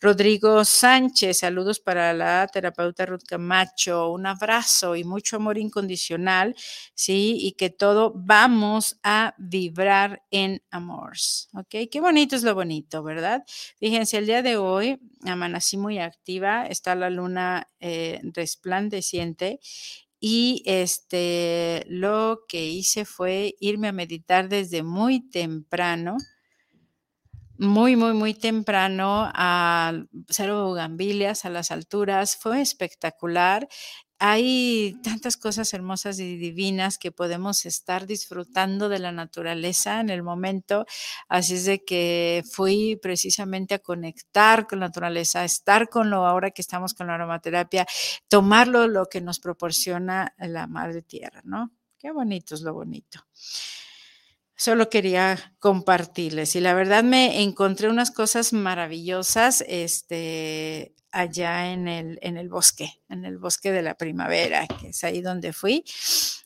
Rodrigo 0.00 0.64
Sánchez, 0.64 1.40
saludos 1.40 1.80
para 1.80 2.14
la 2.14 2.48
terapeuta 2.50 3.04
Ruth 3.04 3.24
Camacho, 3.28 4.10
un 4.10 4.24
abrazo 4.24 4.96
y 4.96 5.04
mucho 5.04 5.36
amor 5.36 5.58
incondicional, 5.58 6.54
¿sí? 6.94 7.36
Y 7.38 7.52
que 7.52 7.68
todo 7.68 8.14
vamos 8.16 8.98
a 9.02 9.34
vibrar 9.36 10.22
en 10.30 10.62
amor, 10.70 11.12
¿ok? 11.52 11.90
Qué 11.90 12.00
bonito 12.00 12.34
es 12.34 12.42
lo 12.42 12.54
bonito, 12.54 13.02
¿verdad? 13.02 13.44
Fíjense, 13.78 14.16
el 14.16 14.24
día 14.24 14.40
de 14.40 14.56
hoy 14.56 14.98
amanecí 15.26 15.76
muy 15.76 15.98
activa, 15.98 16.66
está 16.66 16.94
la 16.94 17.10
luna 17.10 17.68
eh, 17.80 18.20
resplandeciente 18.46 19.58
y 20.20 20.62
este, 20.66 21.84
lo 21.88 22.40
que 22.48 22.66
hice 22.66 23.04
fue 23.04 23.54
irme 23.60 23.88
a 23.88 23.92
meditar 23.92 24.48
desde 24.48 24.82
muy 24.82 25.28
temprano, 25.28 26.16
muy, 27.58 27.96
muy, 27.96 28.12
muy 28.12 28.34
temprano 28.34 29.30
a 29.34 29.92
Cero 30.28 30.72
Gambilias, 30.72 31.44
a 31.44 31.50
las 31.50 31.70
alturas. 31.70 32.36
Fue 32.36 32.60
espectacular 32.60 33.66
hay 34.18 34.96
tantas 35.02 35.36
cosas 35.36 35.72
hermosas 35.74 36.18
y 36.18 36.36
divinas 36.36 36.98
que 36.98 37.12
podemos 37.12 37.66
estar 37.66 38.06
disfrutando 38.06 38.88
de 38.88 38.98
la 38.98 39.12
naturaleza 39.12 40.00
en 40.00 40.10
el 40.10 40.22
momento. 40.22 40.86
Así 41.28 41.54
es 41.54 41.64
de 41.66 41.84
que 41.84 42.42
fui 42.50 42.96
precisamente 43.02 43.74
a 43.74 43.78
conectar 43.78 44.66
con 44.66 44.80
la 44.80 44.86
naturaleza, 44.86 45.40
a 45.40 45.44
estar 45.44 45.88
con 45.88 46.10
lo 46.10 46.26
ahora 46.26 46.50
que 46.50 46.62
estamos 46.62 46.94
con 46.94 47.08
la 47.08 47.14
aromaterapia, 47.14 47.86
tomarlo 48.28 48.88
lo 48.88 49.06
que 49.06 49.20
nos 49.20 49.38
proporciona 49.38 50.34
la 50.38 50.66
madre 50.66 51.02
tierra, 51.02 51.42
¿no? 51.44 51.72
Qué 51.98 52.10
bonito 52.10 52.54
es 52.54 52.62
lo 52.62 52.72
bonito. 52.72 53.26
Solo 54.58 54.88
quería 54.88 55.54
compartirles 55.58 56.56
y 56.56 56.60
la 56.60 56.72
verdad 56.72 57.04
me 57.04 57.42
encontré 57.42 57.90
unas 57.90 58.10
cosas 58.10 58.54
maravillosas, 58.54 59.62
este, 59.68 60.94
allá 61.16 61.72
en 61.72 61.88
el, 61.88 62.18
en 62.20 62.36
el 62.36 62.48
bosque, 62.48 63.00
en 63.08 63.24
el 63.24 63.38
bosque 63.38 63.72
de 63.72 63.80
la 63.80 63.94
primavera, 63.94 64.66
que 64.66 64.88
es 64.88 65.02
ahí 65.02 65.22
donde 65.22 65.52
fui. 65.52 65.82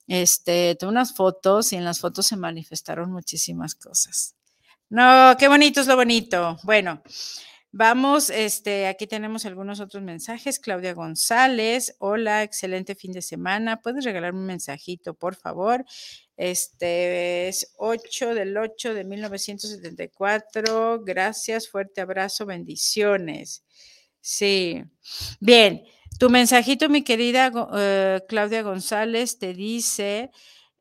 Este, 0.06 0.76
tuve 0.76 0.90
unas 0.90 1.14
fotos 1.14 1.72
y 1.72 1.76
en 1.76 1.84
las 1.84 1.98
fotos 1.98 2.26
se 2.26 2.36
manifestaron 2.36 3.10
muchísimas 3.10 3.74
cosas. 3.74 4.36
No, 4.88 5.34
qué 5.38 5.48
bonito 5.48 5.80
es 5.80 5.88
lo 5.88 5.96
bonito. 5.96 6.56
Bueno, 6.62 7.02
vamos, 7.72 8.30
este, 8.30 8.86
aquí 8.86 9.08
tenemos 9.08 9.44
algunos 9.44 9.80
otros 9.80 10.04
mensajes. 10.04 10.60
Claudia 10.60 10.94
González, 10.94 11.96
hola, 11.98 12.44
excelente 12.44 12.94
fin 12.94 13.12
de 13.12 13.22
semana. 13.22 13.80
¿Puedes 13.80 14.04
regalarme 14.04 14.38
un 14.38 14.46
mensajito, 14.46 15.14
por 15.14 15.34
favor? 15.34 15.84
Este 16.36 17.48
es 17.48 17.74
8 17.76 18.34
del 18.34 18.56
8 18.56 18.94
de 18.94 19.04
1974. 19.04 21.02
Gracias, 21.04 21.68
fuerte 21.68 22.00
abrazo, 22.00 22.46
bendiciones. 22.46 23.64
Sí. 24.22 24.84
Bien, 25.40 25.82
tu 26.18 26.30
mensajito, 26.30 26.88
mi 26.88 27.02
querida 27.02 27.50
eh, 27.74 28.20
Claudia 28.28 28.62
González, 28.62 29.38
te 29.38 29.54
dice, 29.54 30.30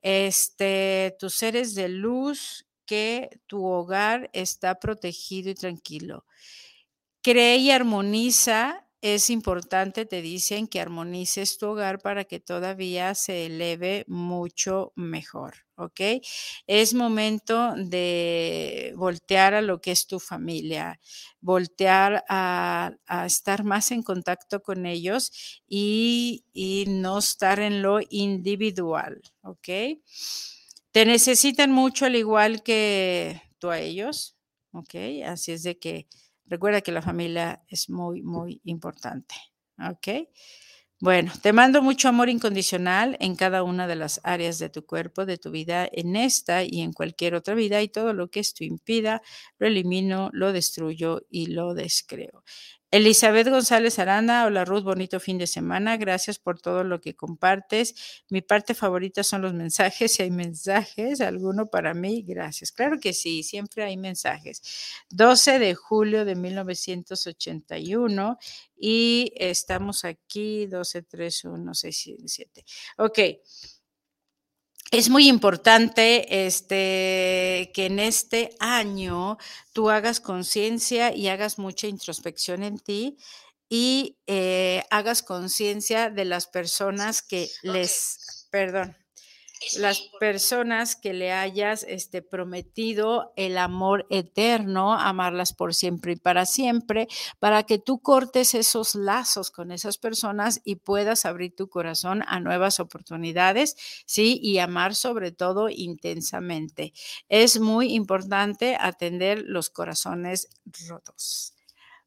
este, 0.01 1.15
tus 1.19 1.33
seres 1.35 1.75
de 1.75 1.89
luz, 1.89 2.65
que 2.85 3.29
tu 3.45 3.65
hogar 3.65 4.31
está 4.33 4.79
protegido 4.79 5.51
y 5.51 5.55
tranquilo. 5.55 6.25
Cree 7.21 7.57
y 7.57 7.71
armoniza 7.71 8.87
es 9.01 9.29
importante, 9.29 10.05
te 10.05 10.21
dicen 10.21 10.67
que 10.67 10.81
armonices 10.81 11.57
tu 11.57 11.67
hogar 11.67 11.99
para 11.99 12.25
que 12.25 12.39
todavía 12.39 13.15
se 13.15 13.45
eleve 13.45 14.03
mucho 14.07 14.91
mejor, 14.95 15.65
¿ok? 15.75 16.21
Es 16.67 16.93
momento 16.93 17.73
de 17.77 18.93
voltear 18.97 19.53
a 19.53 19.61
lo 19.61 19.79
que 19.79 19.91
es 19.91 20.05
tu 20.05 20.19
familia, 20.19 20.99
voltear 21.39 22.25
a, 22.27 22.91
estar 23.25 23.63
más 23.63 23.91
en 23.91 24.03
contacto 24.03 24.61
con 24.61 24.85
ellos 24.85 25.61
y, 25.67 26.43
y 26.53 26.85
no 26.87 27.19
estar 27.19 27.59
en 27.59 27.81
lo 27.81 27.99
individual, 28.09 29.21
¿ok? 29.43 29.69
Te 30.91 31.05
necesitan 31.05 31.71
mucho 31.71 32.05
al 32.05 32.15
igual 32.15 32.63
que 32.63 33.41
tú 33.59 33.69
a 33.69 33.79
ellos, 33.79 34.35
¿ok? 34.73 34.95
Así 35.25 35.53
es 35.53 35.63
de 35.63 35.77
que 35.77 36.07
Recuerda 36.49 36.81
que 36.81 36.91
la 36.91 37.01
familia 37.01 37.63
es 37.67 37.89
muy, 37.89 38.21
muy 38.23 38.61
importante. 38.65 39.35
¿Ok? 39.89 40.27
Bueno, 41.01 41.31
te 41.41 41.53
mando 41.53 41.81
mucho 41.81 42.09
amor 42.09 42.27
incondicional 42.29 43.15
en 43.21 43.35
cada 43.35 43.63
una 43.63 43.87
de 43.87 43.95
las 43.95 44.19
áreas 44.23 44.59
de 44.59 44.69
tu 44.69 44.85
cuerpo, 44.85 45.25
de 45.25 45.37
tu 45.37 45.51
vida, 45.51 45.87
en 45.91 46.15
esta 46.17 46.63
y 46.65 46.81
en 46.81 46.91
cualquier 46.91 47.35
otra 47.35 47.55
vida, 47.55 47.81
y 47.81 47.87
todo 47.87 48.13
lo 48.13 48.29
que 48.29 48.41
esto 48.41 48.65
impida, 48.65 49.21
lo 49.59 49.67
elimino, 49.67 50.29
lo 50.33 50.51
destruyo 50.51 51.21
y 51.29 51.47
lo 51.47 51.73
descreo. 51.73 52.43
Elizabeth 52.91 53.47
González 53.47 53.99
Aranda, 53.99 54.47
hola 54.47 54.65
Ruth, 54.65 54.83
bonito 54.83 55.19
fin 55.19 55.37
de 55.37 55.45
semana, 55.45 55.95
gracias 55.97 56.39
por 56.39 56.59
todo 56.59 56.83
lo 56.83 56.99
que 56.99 57.15
compartes. 57.15 58.23
Mi 58.29 58.41
parte 58.41 58.73
favorita 58.73 59.23
son 59.23 59.43
los 59.43 59.53
mensajes, 59.53 60.11
si 60.13 60.23
hay 60.23 60.31
mensajes, 60.31 61.21
alguno 61.21 61.67
para 61.67 61.93
mí, 61.93 62.23
gracias. 62.27 62.71
Claro 62.71 62.99
que 62.99 63.13
sí, 63.13 63.43
siempre 63.43 63.83
hay 63.83 63.95
mensajes. 63.95 64.63
12 65.11 65.59
de 65.59 65.75
julio 65.75 66.25
de 66.25 66.33
1981 66.33 68.39
y 68.75 69.33
estamos 69.35 70.03
aquí, 70.03 70.65
12, 70.65 71.03
3, 71.03 71.45
1, 71.45 71.73
6, 71.75 72.15
7. 72.25 72.65
Ok 72.97 73.19
es 74.91 75.09
muy 75.09 75.27
importante 75.27 76.45
este, 76.45 77.71
que 77.73 77.85
en 77.85 77.99
este 77.99 78.55
año 78.59 79.37
tú 79.71 79.89
hagas 79.89 80.19
conciencia 80.19 81.15
y 81.15 81.27
hagas 81.27 81.59
mucha 81.59 81.87
introspección 81.87 82.63
en 82.63 82.79
ti 82.79 83.17
y 83.69 84.17
eh, 84.25 84.83
hagas 84.89 85.21
conciencia 85.21 86.09
de 86.09 86.25
las 86.25 86.47
personas 86.47 87.21
que 87.21 87.49
les, 87.61 88.47
perdón, 88.49 88.97
las 89.77 90.01
personas 90.19 90.95
que 90.95 91.13
le 91.13 91.31
hayas 91.31 91.83
este, 91.83 92.21
prometido 92.21 93.33
el 93.35 93.57
amor 93.57 94.07
eterno, 94.09 94.93
amarlas 94.93 95.53
por 95.53 95.73
siempre 95.73 96.13
y 96.13 96.15
para 96.15 96.45
siempre, 96.45 97.07
para 97.39 97.63
que 97.63 97.77
tú 97.77 97.99
cortes 97.99 98.53
esos 98.55 98.95
lazos 98.95 99.51
con 99.51 99.71
esas 99.71 99.97
personas 99.97 100.61
y 100.63 100.75
puedas 100.75 101.25
abrir 101.25 101.55
tu 101.55 101.69
corazón 101.69 102.23
a 102.27 102.39
nuevas 102.39 102.79
oportunidades, 102.79 103.75
¿sí? 104.05 104.39
Y 104.41 104.59
amar 104.59 104.95
sobre 104.95 105.31
todo 105.31 105.69
intensamente. 105.69 106.93
Es 107.27 107.59
muy 107.59 107.93
importante 107.93 108.77
atender 108.79 109.43
los 109.45 109.69
corazones 109.69 110.47
rotos. 110.87 111.58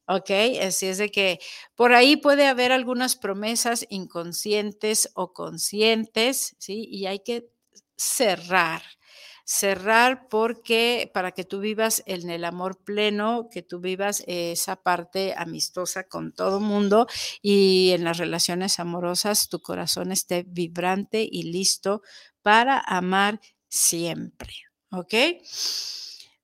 ¿Ok? 0.07 0.31
Así 0.61 0.87
es 0.87 0.97
de 0.97 1.09
que 1.09 1.39
por 1.75 1.93
ahí 1.93 2.17
puede 2.17 2.47
haber 2.47 2.71
algunas 2.71 3.15
promesas 3.15 3.85
inconscientes 3.89 5.09
o 5.15 5.33
conscientes, 5.33 6.55
¿sí? 6.59 6.85
Y 6.89 7.05
hay 7.07 7.19
que 7.19 7.49
cerrar. 7.97 8.81
Cerrar 9.45 10.29
porque 10.29 11.11
para 11.13 11.31
que 11.33 11.43
tú 11.43 11.59
vivas 11.59 12.01
en 12.05 12.29
el 12.29 12.45
amor 12.45 12.77
pleno, 12.83 13.49
que 13.51 13.61
tú 13.61 13.81
vivas 13.81 14.23
esa 14.25 14.77
parte 14.77 15.33
amistosa 15.37 16.05
con 16.07 16.31
todo 16.33 16.61
mundo 16.61 17.07
y 17.41 17.91
en 17.91 18.05
las 18.05 18.17
relaciones 18.19 18.79
amorosas 18.79 19.49
tu 19.49 19.59
corazón 19.61 20.13
esté 20.13 20.43
vibrante 20.47 21.27
y 21.29 21.43
listo 21.51 22.01
para 22.41 22.79
amar 22.79 23.41
siempre. 23.67 24.53
¿Ok? 24.91 25.13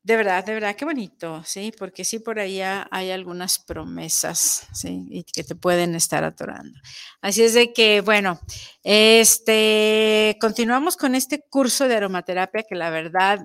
De 0.04 0.16
verdad, 0.16 0.46
de 0.46 0.54
verdad, 0.54 0.76
qué 0.78 0.86
bonito, 0.86 1.44
¿sí? 1.46 1.74
Porque 1.78 2.06
sí, 2.06 2.20
por 2.20 2.40
ahí 2.40 2.62
hay 2.62 3.12
algunas 3.12 3.60
promesas, 3.60 4.66
¿sí? 4.74 5.06
Y 5.10 5.24
que 5.26 5.44
te 5.44 5.56
pueden 5.56 5.94
estar 5.94 6.24
atorando. 6.24 6.80
Así 7.22 7.44
es 7.44 7.54
de 7.54 7.74
que, 7.74 8.00
bueno, 8.02 8.40
este, 8.84 10.38
continuamos 10.40 10.96
con 10.96 11.16
este 11.16 11.44
curso 11.50 11.88
de 11.90 11.98
aromaterapia 11.98 12.64
que 12.64 12.76
la 12.76 12.90
verdad 12.90 13.40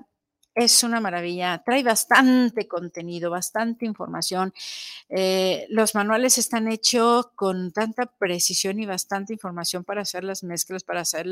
es 0.55 0.83
una 0.83 1.01
maravilla, 1.01 1.61
trae 1.65 1.83
bastante 1.83 2.65
contenido, 2.67 3.29
bastante 3.29 3.85
información. 3.85 4.53
Eh, 5.09 5.67
los 5.69 5.95
manuales 5.95 6.37
están 6.37 6.69
hechos 6.69 7.27
con 7.35 7.73
tanta 7.73 8.05
precisión 8.05 8.79
y 8.79 8.85
bastante 8.85 9.33
información 9.33 9.83
para 9.83 10.01
hacer 10.03 10.23
las 10.23 10.43
mezclas, 10.43 10.83
para 10.85 11.01
hacer 11.01 11.27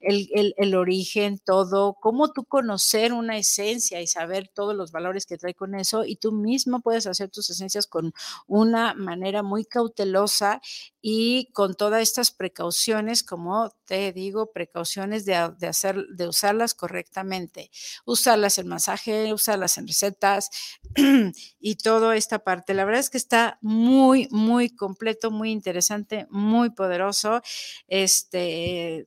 el, 0.00 0.54
el, 0.56 0.74
origen, 0.74 1.38
todo, 1.38 1.94
cómo 2.00 2.32
tú 2.32 2.44
conocer 2.44 3.12
una 3.12 3.38
esencia 3.38 4.02
y 4.02 4.08
saber 4.08 4.48
todos 4.48 4.74
los 4.74 4.90
valores 4.90 5.24
que 5.24 5.38
trae 5.38 5.54
con 5.54 5.76
eso 5.76 6.04
y 6.04 6.16
tú 6.16 6.32
mismo 6.32 6.80
puedes 6.80 7.06
hacer 7.06 7.30
tus 7.30 7.48
esencias 7.50 7.86
con 7.86 8.12
una 8.48 8.94
manera 8.94 9.44
muy 9.44 9.64
cautelosa 9.64 10.60
y 11.00 11.50
con 11.52 11.74
todas 11.74 12.02
estas 12.02 12.32
precauciones, 12.32 13.22
como 13.22 13.70
te 13.84 14.12
digo, 14.12 14.50
precauciones 14.52 15.26
de, 15.26 15.52
de 15.58 15.66
hacer, 15.66 16.06
de 16.08 16.26
usarlas 16.26 16.74
correctamente, 16.74 17.70
usarlas 18.04 18.58
en 18.58 18.63
masaje, 18.66 19.32
usarlas 19.32 19.78
en 19.78 19.86
recetas 19.86 20.50
y 21.60 21.76
toda 21.76 22.16
esta 22.16 22.40
parte. 22.40 22.74
La 22.74 22.84
verdad 22.84 23.00
es 23.00 23.10
que 23.10 23.18
está 23.18 23.58
muy, 23.62 24.28
muy 24.30 24.70
completo, 24.70 25.30
muy 25.30 25.50
interesante, 25.50 26.26
muy 26.30 26.70
poderoso. 26.70 27.42
Este, 27.88 29.06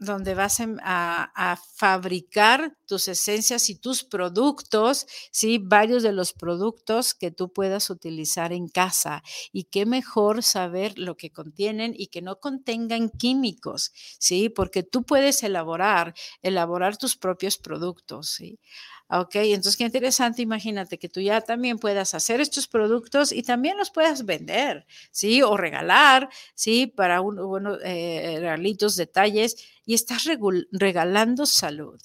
donde 0.00 0.34
vas 0.34 0.60
a, 0.82 1.58
fabricar 1.76 2.76
tus 2.86 3.06
esencias 3.06 3.68
y 3.70 3.78
tus 3.78 4.02
productos, 4.02 5.06
¿sí? 5.30 5.58
Varios 5.58 6.02
de 6.02 6.12
los 6.12 6.32
productos 6.32 7.14
que 7.14 7.30
tú 7.30 7.52
puedas 7.52 7.90
utilizar 7.90 8.52
en 8.52 8.68
casa. 8.68 9.22
Y 9.52 9.64
qué 9.64 9.86
mejor 9.86 10.42
saber 10.42 10.98
lo 10.98 11.16
que 11.16 11.30
contienen 11.30 11.94
y 11.96 12.08
que 12.08 12.22
no 12.22 12.40
contengan 12.40 13.10
químicos, 13.10 13.92
¿sí? 14.18 14.48
Porque 14.48 14.82
tú 14.82 15.04
puedes 15.04 15.42
elaborar, 15.42 16.14
elaborar 16.42 16.96
tus 16.96 17.16
propios 17.16 17.58
productos, 17.58 18.30
¿sí? 18.30 18.58
Ok, 19.12 19.34
entonces 19.34 19.76
qué 19.76 19.82
interesante, 19.82 20.40
imagínate 20.40 20.96
que 20.96 21.08
tú 21.08 21.20
ya 21.20 21.40
también 21.40 21.78
puedas 21.80 22.14
hacer 22.14 22.40
estos 22.40 22.68
productos 22.68 23.32
y 23.32 23.42
también 23.42 23.76
los 23.76 23.90
puedas 23.90 24.24
vender, 24.24 24.86
¿sí? 25.10 25.42
O 25.42 25.56
regalar, 25.56 26.28
¿sí? 26.54 26.86
Para 26.86 27.20
unos 27.20 27.78
eh, 27.82 28.36
regalitos, 28.38 28.94
detalles 28.94 29.56
y 29.84 29.94
estás 29.94 30.28
regalando 30.70 31.44
salud. 31.46 32.00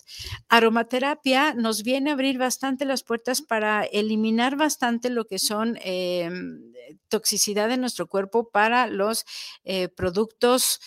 Aromaterapia 0.50 1.54
nos 1.54 1.84
viene 1.84 2.10
a 2.10 2.14
abrir 2.14 2.40
bastante 2.40 2.86
las 2.86 3.04
puertas 3.04 3.44
para 3.44 3.84
eliminar 3.84 4.56
bastante 4.56 5.12
lo 5.12 5.26
que 5.26 5.38
son 5.38 5.78
em, 5.84 6.74
toxicidad 7.08 7.70
de 7.70 7.78
nuestro 7.78 8.08
cuerpo 8.08 8.50
para 8.50 8.88
los 8.88 9.26
eh, 9.64 9.90
productos 9.90 10.80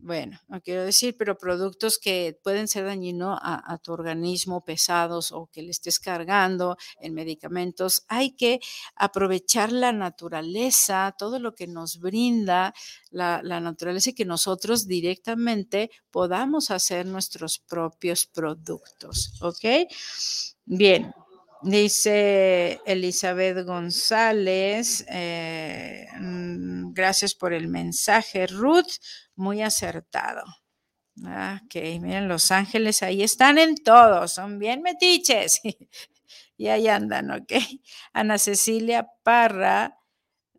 bueno, 0.00 0.38
no 0.48 0.60
quiero 0.60 0.84
decir, 0.84 1.16
pero 1.18 1.36
productos 1.36 1.98
que 1.98 2.38
pueden 2.42 2.68
ser 2.68 2.84
dañinos 2.84 3.38
a, 3.42 3.78
tu 3.78 3.92
organismo, 3.92 4.64
pesados 4.64 5.32
o 5.32 5.48
que 5.52 5.62
le 5.62 5.70
estés 5.70 5.98
cargando 5.98 6.76
en 7.00 7.14
medicamentos, 7.14 8.04
hay 8.08 8.32
que 8.32 8.60
aprovechar 8.94 9.72
la 9.72 9.92
naturaleza, 9.92 11.14
todo 11.18 11.38
lo 11.38 11.54
que 11.54 11.66
nos 11.66 11.98
brinda 11.98 12.74
la, 13.10 13.42
naturaleza 13.42 14.10
y 14.10 14.14
que 14.14 14.24
nosotros 14.24 14.86
directamente 14.86 15.90
podamos 16.10 16.70
hacer 16.70 17.06
nuestros 17.06 17.58
propios 17.58 18.26
productos. 18.26 19.32
¿Ok? 19.40 19.90
Bien, 20.64 21.12
Dice 21.60 22.80
Elizabeth 22.86 23.66
González, 23.66 25.04
eh, 25.08 26.06
mm, 26.16 26.92
gracias 26.92 27.34
por 27.34 27.52
el 27.52 27.66
mensaje, 27.66 28.46
Ruth, 28.46 29.00
muy 29.38 29.62
acertado. 29.62 30.42
Ah, 31.24 31.60
ok, 31.64 31.74
miren, 32.00 32.28
Los 32.28 32.50
Ángeles 32.52 33.02
ahí 33.02 33.22
están 33.22 33.58
en 33.58 33.76
todo, 33.76 34.28
son 34.28 34.58
bien 34.58 34.82
metiches. 34.82 35.60
y 36.56 36.68
ahí 36.68 36.88
andan, 36.88 37.30
ok. 37.30 37.52
Ana 38.12 38.38
Cecilia 38.38 39.08
Parra 39.22 39.98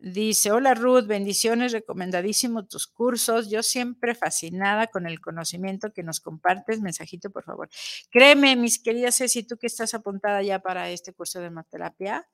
Dice, 0.01 0.53
hola 0.53 0.75
Ruth, 0.75 1.07
bendiciones, 1.07 1.73
recomendadísimo 1.73 2.65
tus 2.65 2.87
cursos. 2.87 3.49
Yo 3.49 3.61
siempre 3.61 4.15
fascinada 4.15 4.87
con 4.87 5.05
el 5.05 5.19
conocimiento 5.19 5.91
que 5.91 6.03
nos 6.03 6.21
compartes. 6.21 6.79
Mensajito, 6.79 7.31
por 7.31 7.43
favor. 7.43 7.67
Créeme, 8.09 8.55
mis 8.55 8.81
queridas 8.81 9.17
Ceci, 9.17 9.43
tú 9.43 9.57
que 9.57 9.67
estás 9.67 9.93
apuntada 9.93 10.41
ya 10.41 10.59
para 10.59 10.89
este 10.89 11.11
curso 11.11 11.41
de 11.41 11.47
hemoterapia, 11.47 12.29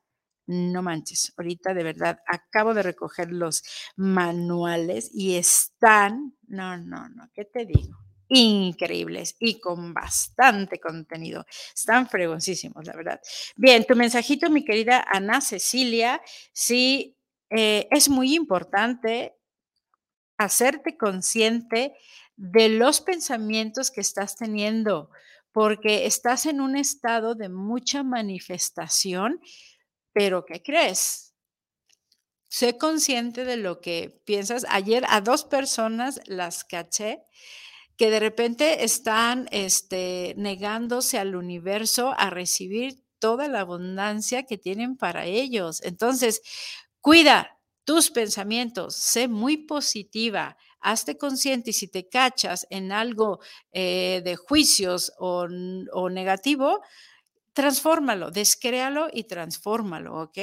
no 0.47 0.81
manches, 0.81 1.33
ahorita 1.37 1.73
de 1.73 1.83
verdad 1.83 2.19
acabo 2.27 2.73
de 2.73 2.83
recoger 2.83 3.31
los 3.31 3.63
manuales 3.95 5.09
y 5.13 5.35
están, 5.35 6.35
no, 6.47 6.77
no, 6.77 7.09
no, 7.09 7.29
¿qué 7.33 7.45
te 7.45 7.65
digo? 7.65 7.97
Increíbles 8.27 9.35
y 9.39 9.59
con 9.59 9.93
bastante 9.93 10.79
contenido. 10.79 11.45
Están 11.75 12.09
fregoncísimos, 12.09 12.85
la 12.85 12.95
verdad. 12.95 13.21
Bien, 13.55 13.85
tu 13.85 13.95
mensajito, 13.95 14.49
mi 14.49 14.65
querida 14.65 15.05
Ana 15.11 15.41
Cecilia, 15.41 16.21
sí 16.51 17.15
eh, 17.49 17.87
es 17.91 18.09
muy 18.09 18.33
importante 18.35 19.35
hacerte 20.37 20.97
consciente 20.97 21.93
de 22.35 22.69
los 22.69 23.01
pensamientos 23.01 23.91
que 23.91 24.01
estás 24.01 24.35
teniendo, 24.35 25.09
porque 25.51 26.05
estás 26.05 26.45
en 26.45 26.59
un 26.59 26.75
estado 26.75 27.35
de 27.35 27.49
mucha 27.49 28.03
manifestación, 28.03 29.39
pero 30.15 30.45
¿qué 30.45 30.63
crees? 30.63 31.35
Sé 32.49 32.77
consciente 32.77 33.43
de 33.43 33.57
lo 33.57 33.81
que 33.81 34.21
piensas. 34.25 34.65
Ayer 34.69 35.03
a 35.09 35.21
dos 35.21 35.43
personas 35.43 36.21
las 36.25 36.63
caché 36.63 37.23
que 37.97 38.09
de 38.09 38.19
repente 38.19 38.83
están 38.83 39.47
este, 39.51 40.33
negándose 40.37 41.17
al 41.19 41.35
universo 41.35 42.13
a 42.17 42.29
recibir 42.29 43.03
toda 43.19 43.47
la 43.47 43.61
abundancia 43.61 44.43
que 44.43 44.57
tienen 44.57 44.97
para 44.97 45.25
ellos. 45.25 45.81
Entonces, 45.83 46.41
Cuida 47.01 47.59
tus 47.85 48.11
pensamientos, 48.11 48.95
sé 48.97 49.29
muy 49.29 49.57
positiva, 49.57 50.57
hazte 50.81 51.17
consciente 51.17 51.71
y 51.71 51.73
si 51.73 51.87
te 51.87 52.09
cachas 52.09 52.67
en 52.69 52.91
algo 52.91 53.39
eh, 53.71 54.21
de 54.25 54.35
juicios 54.35 55.13
o, 55.19 55.47
o 55.93 56.09
negativo, 56.09 56.81
transfórmalo, 57.55 58.31
descréalo 58.31 59.09
y 59.13 59.23
transfórmalo, 59.25 60.21
¿ok? 60.23 60.37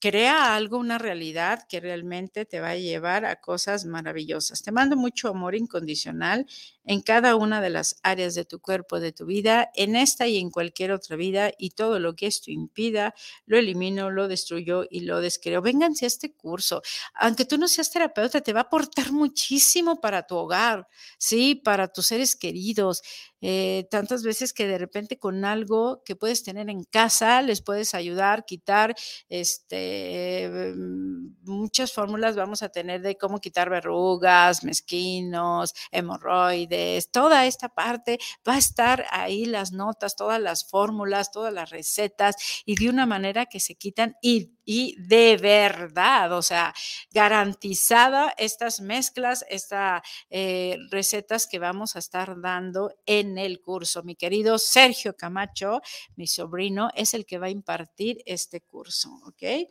Crea 0.00 0.56
algo, 0.56 0.78
una 0.78 0.98
realidad 0.98 1.64
que 1.68 1.78
realmente 1.78 2.44
te 2.44 2.58
va 2.60 2.70
a 2.70 2.76
llevar 2.76 3.24
a 3.24 3.36
cosas 3.40 3.84
maravillosas. 3.84 4.62
Te 4.64 4.72
mando 4.72 4.96
mucho 4.96 5.28
amor 5.28 5.54
incondicional 5.54 6.44
en 6.84 7.00
cada 7.02 7.36
una 7.36 7.60
de 7.60 7.70
las 7.70 7.96
áreas 8.02 8.34
de 8.34 8.44
tu 8.44 8.60
cuerpo, 8.60 9.00
de 9.00 9.12
tu 9.12 9.26
vida, 9.26 9.70
en 9.74 9.96
esta 9.96 10.26
y 10.26 10.38
en 10.38 10.50
cualquier 10.50 10.92
otra 10.92 11.16
vida, 11.16 11.52
y 11.58 11.70
todo 11.70 11.98
lo 11.98 12.14
que 12.16 12.26
esto 12.26 12.50
impida, 12.50 13.14
lo 13.46 13.58
elimino, 13.58 14.10
lo 14.10 14.28
destruyo 14.28 14.84
y 14.90 15.00
lo 15.00 15.20
descreo. 15.20 15.62
Vénganse 15.62 16.04
a 16.06 16.08
este 16.08 16.34
curso. 16.34 16.82
Aunque 17.14 17.44
tú 17.44 17.58
no 17.58 17.68
seas 17.68 17.90
terapeuta, 17.90 18.40
te 18.40 18.52
va 18.52 18.60
a 18.60 18.62
aportar 18.64 19.12
muchísimo 19.12 20.00
para 20.00 20.26
tu 20.26 20.36
hogar, 20.36 20.88
¿sí? 21.18 21.54
Para 21.54 21.88
tus 21.88 22.06
seres 22.06 22.36
queridos. 22.36 23.02
Eh, 23.44 23.88
tantas 23.90 24.22
veces 24.22 24.52
que 24.52 24.68
de 24.68 24.78
repente 24.78 25.18
con 25.18 25.44
algo 25.44 26.02
que 26.04 26.14
puedes 26.14 26.44
tener 26.44 26.70
en 26.70 26.84
casa 26.84 27.42
les 27.42 27.60
puedes 27.60 27.92
ayudar, 27.92 28.44
quitar, 28.44 28.94
este, 29.28 30.48
mm, 30.76 31.34
muchas 31.44 31.92
fórmulas 31.92 32.36
vamos 32.36 32.62
a 32.62 32.68
tener 32.68 33.02
de 33.02 33.16
cómo 33.18 33.40
quitar 33.40 33.68
verrugas, 33.68 34.62
mezquinos, 34.62 35.72
hemorroides 35.90 36.71
toda 37.10 37.46
esta 37.46 37.68
parte, 37.68 38.18
va 38.48 38.54
a 38.54 38.58
estar 38.58 39.06
ahí 39.10 39.44
las 39.44 39.72
notas, 39.72 40.16
todas 40.16 40.40
las 40.40 40.68
fórmulas, 40.68 41.30
todas 41.30 41.52
las 41.52 41.70
recetas 41.70 42.36
y 42.64 42.76
de 42.76 42.88
una 42.88 43.06
manera 43.06 43.46
que 43.46 43.60
se 43.60 43.74
quitan 43.74 44.16
y 44.22 44.52
y 44.64 44.96
de 44.98 45.36
verdad, 45.36 46.32
o 46.32 46.42
sea, 46.42 46.74
garantizada 47.10 48.32
estas 48.38 48.80
mezclas, 48.80 49.44
estas 49.48 50.02
eh, 50.30 50.78
recetas 50.90 51.46
que 51.46 51.58
vamos 51.58 51.96
a 51.96 51.98
estar 51.98 52.40
dando 52.40 52.94
en 53.06 53.38
el 53.38 53.60
curso. 53.60 54.02
Mi 54.02 54.16
querido 54.16 54.58
Sergio 54.58 55.16
Camacho, 55.16 55.80
mi 56.16 56.26
sobrino, 56.26 56.90
es 56.94 57.14
el 57.14 57.26
que 57.26 57.38
va 57.38 57.46
a 57.46 57.50
impartir 57.50 58.22
este 58.26 58.60
curso, 58.60 59.10
¿ok? 59.26 59.68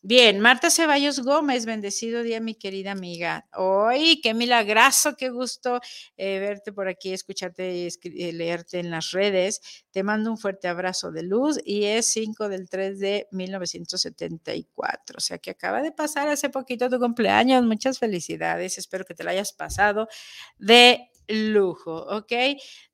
Bien, 0.00 0.38
Marta 0.38 0.70
Ceballos 0.70 1.20
Gómez, 1.20 1.66
bendecido 1.66 2.22
día, 2.22 2.40
mi 2.40 2.54
querida 2.54 2.92
amiga. 2.92 3.48
¡Ay, 3.50 4.20
qué 4.22 4.32
milagroso! 4.32 5.16
Qué 5.16 5.28
gusto 5.30 5.80
eh, 6.16 6.38
verte 6.38 6.72
por 6.72 6.86
aquí, 6.86 7.12
escucharte 7.12 7.74
y 7.76 7.88
eh, 7.88 8.32
leerte 8.32 8.78
en 8.78 8.90
las 8.92 9.10
redes. 9.10 9.60
Te 9.90 10.04
mando 10.04 10.30
un 10.30 10.38
fuerte 10.38 10.68
abrazo 10.68 11.10
de 11.10 11.24
luz 11.24 11.58
y 11.64 11.84
es 11.84 12.06
5 12.06 12.48
del 12.48 12.68
3 12.68 13.00
de 13.00 13.26
1970 13.32 14.27
o 15.16 15.20
sea 15.20 15.38
que 15.38 15.50
acaba 15.50 15.82
de 15.82 15.92
pasar 15.92 16.28
hace 16.28 16.50
poquito 16.50 16.88
tu 16.90 16.98
cumpleaños. 16.98 17.64
Muchas 17.64 17.98
felicidades, 17.98 18.78
espero 18.78 19.04
que 19.04 19.14
te 19.14 19.24
lo 19.24 19.30
hayas 19.30 19.52
pasado 19.52 20.08
de 20.58 21.10
lujo, 21.28 21.94
¿ok? 22.16 22.32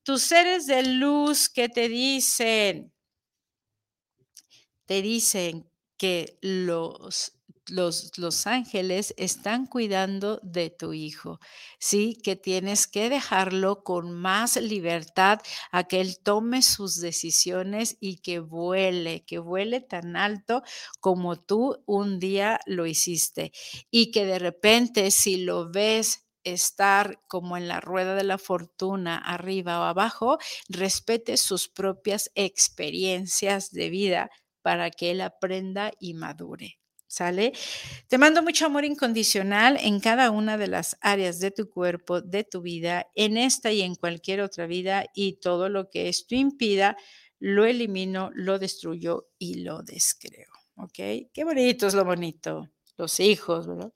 tus 0.05 0.23
seres 0.23 0.67
de 0.67 0.83
luz 0.83 1.49
que 1.49 1.69
te 1.69 1.89
dicen, 1.89 2.93
te 4.87 5.01
dicen 5.01 5.71
que 5.97 6.39
los 6.43 7.34
los, 7.69 8.17
los, 8.19 8.47
ángeles 8.47 9.15
están 9.17 9.67
cuidando 9.67 10.39
de 10.43 10.71
tu 10.71 10.93
hijo, 10.93 11.41
¿sí? 11.79 12.19
Que 12.23 12.37
tienes 12.37 12.87
que 12.87 13.09
dejarlo 13.09 13.83
con 13.83 14.13
más 14.13 14.57
libertad 14.57 15.41
a 15.73 15.85
que 15.85 16.01
él 16.01 16.19
tome 16.23 16.63
sus 16.63 17.01
decisiones 17.01 17.97
y 18.01 18.19
que 18.19 18.41
vuele, 18.41 19.25
que 19.25 19.39
vuele 19.39 19.81
tan 19.81 20.17
alto 20.17 20.63
como 21.01 21.41
tú 21.41 21.83
un 21.87 22.19
día 22.19 22.61
lo 22.67 22.87
hiciste. 22.87 23.53
Y 23.91 24.11
que 24.11 24.27
de 24.27 24.39
repente 24.39 25.11
si 25.11 25.39
lo 25.39 25.71
ves 25.71 26.25
estar 26.45 27.21
como 27.27 27.57
en 27.57 27.69
la 27.69 27.81
rueda 27.81 28.15
de 28.15 28.25
la 28.25 28.39
fortuna, 28.39 29.17
arriba 29.17 29.81
o 29.81 29.85
abajo, 29.85 30.39
respete 30.69 31.37
sus 31.37 31.69
propias 31.69 32.31
experiencias 32.35 33.71
de 33.71 33.91
vida 33.91 34.31
para 34.63 34.91
que 34.91 35.11
él 35.11 35.21
aprenda 35.21 35.93
y 35.99 36.15
madure. 36.15 36.79
¿Sale? 37.07 37.53
Te 38.09 38.19
mando 38.19 38.43
mucho 38.43 38.67
amor 38.67 38.85
incondicional 38.85 39.79
en 39.81 40.01
cada 40.01 40.31
una 40.31 40.59
de 40.59 40.67
las 40.67 40.97
áreas 41.01 41.39
de 41.39 41.51
tu 41.51 41.71
cuerpo, 41.71 42.21
de 42.21 42.45
tu 42.45 42.61
vida, 42.61 43.07
en 43.15 43.37
esta 43.37 43.71
y 43.71 43.83
en 43.83 43.95
cualquier 43.95 44.41
otra 44.41 44.67
vida, 44.67 45.07
y 45.15 45.35
todo 45.35 45.69
lo 45.69 45.91
que 45.91 46.09
esto 46.09 46.35
impida, 46.35 46.97
lo 47.39 47.67
elimino, 47.67 48.31
lo 48.35 48.59
destruyo 48.59 49.29
y 49.39 49.63
lo 49.63 49.83
descreo. 49.83 50.49
¿Ok? 50.77 50.95
Qué 51.33 51.45
bonito 51.45 51.87
es 51.87 51.95
lo 51.95 52.05
bonito. 52.05 52.69
Los 52.97 53.21
hijos, 53.21 53.67
¿verdad? 53.67 53.93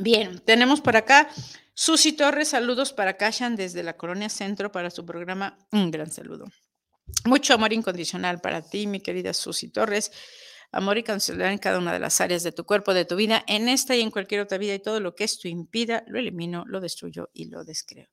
Bien, 0.00 0.38
tenemos 0.44 0.80
por 0.80 0.96
acá 0.96 1.28
Susi 1.80 2.12
Torres, 2.12 2.48
saludos 2.48 2.92
para 2.92 3.16
Kashan 3.16 3.54
desde 3.54 3.84
la 3.84 3.96
Colonia 3.96 4.28
Centro 4.28 4.72
para 4.72 4.90
su 4.90 5.06
programa. 5.06 5.56
Un 5.70 5.92
gran 5.92 6.10
saludo. 6.10 6.46
Mucho 7.24 7.54
amor 7.54 7.72
incondicional 7.72 8.40
para 8.40 8.62
ti, 8.62 8.88
mi 8.88 8.98
querida 8.98 9.32
Susi 9.32 9.68
Torres. 9.68 10.10
Amor 10.72 10.98
y 10.98 11.04
cancelar 11.04 11.52
en 11.52 11.58
cada 11.58 11.78
una 11.78 11.92
de 11.92 12.00
las 12.00 12.20
áreas 12.20 12.42
de 12.42 12.50
tu 12.50 12.64
cuerpo, 12.64 12.94
de 12.94 13.04
tu 13.04 13.14
vida, 13.14 13.44
en 13.46 13.68
esta 13.68 13.94
y 13.94 14.00
en 14.00 14.10
cualquier 14.10 14.40
otra 14.40 14.58
vida 14.58 14.74
y 14.74 14.80
todo 14.80 14.98
lo 14.98 15.14
que 15.14 15.22
esto 15.22 15.46
impida, 15.46 16.02
lo 16.08 16.18
elimino, 16.18 16.64
lo 16.66 16.80
destruyo 16.80 17.30
y 17.32 17.44
lo 17.44 17.62
descreo. 17.62 18.08